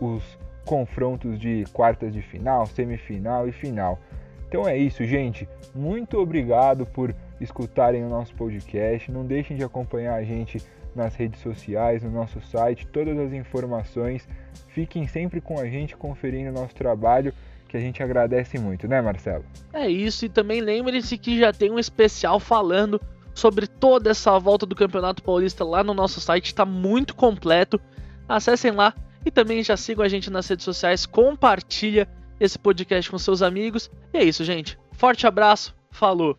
os 0.00 0.36
confrontos 0.66 1.38
de 1.38 1.64
quartas 1.72 2.12
de 2.12 2.20
final, 2.20 2.66
semifinal 2.66 3.46
e 3.46 3.52
final. 3.52 4.00
Então 4.48 4.66
é 4.66 4.76
isso, 4.76 5.04
gente. 5.04 5.48
Muito 5.72 6.18
obrigado 6.18 6.84
por 6.84 7.14
escutarem 7.40 8.04
o 8.04 8.08
nosso 8.08 8.34
podcast. 8.34 9.08
Não 9.12 9.24
deixem 9.24 9.56
de 9.56 9.62
acompanhar 9.62 10.14
a 10.14 10.24
gente 10.24 10.60
nas 10.96 11.14
redes 11.14 11.40
sociais, 11.40 12.02
no 12.02 12.10
nosso 12.10 12.40
site, 12.40 12.88
todas 12.88 13.16
as 13.16 13.32
informações. 13.32 14.28
Fiquem 14.70 15.06
sempre 15.06 15.40
com 15.40 15.60
a 15.60 15.66
gente 15.66 15.96
conferindo 15.96 16.50
o 16.50 16.60
nosso 16.60 16.74
trabalho, 16.74 17.32
que 17.68 17.76
a 17.76 17.80
gente 17.80 18.02
agradece 18.02 18.58
muito, 18.58 18.88
né, 18.88 19.00
Marcelo? 19.00 19.44
É 19.72 19.88
isso, 19.88 20.24
e 20.24 20.28
também 20.28 20.60
lembre-se 20.60 21.16
que 21.18 21.38
já 21.38 21.52
tem 21.52 21.70
um 21.70 21.78
especial 21.78 22.40
falando 22.40 23.00
sobre 23.34 23.66
toda 23.66 24.10
essa 24.10 24.36
volta 24.38 24.66
do 24.66 24.74
Campeonato 24.74 25.22
Paulista 25.22 25.64
lá 25.64 25.84
no 25.84 25.94
nosso 25.94 26.20
site, 26.20 26.46
está 26.46 26.64
muito 26.64 27.14
completo. 27.14 27.80
Acessem 28.28 28.72
lá 28.72 28.92
e 29.24 29.30
também 29.30 29.62
já 29.62 29.76
sigam 29.76 30.04
a 30.04 30.08
gente 30.08 30.30
nas 30.30 30.48
redes 30.48 30.64
sociais, 30.64 31.06
compartilha 31.06 32.08
esse 32.40 32.58
podcast 32.58 33.10
com 33.10 33.18
seus 33.18 33.42
amigos. 33.42 33.90
E 34.12 34.18
é 34.18 34.24
isso, 34.24 34.42
gente. 34.44 34.78
Forte 34.92 35.26
abraço, 35.26 35.74
falou! 35.90 36.36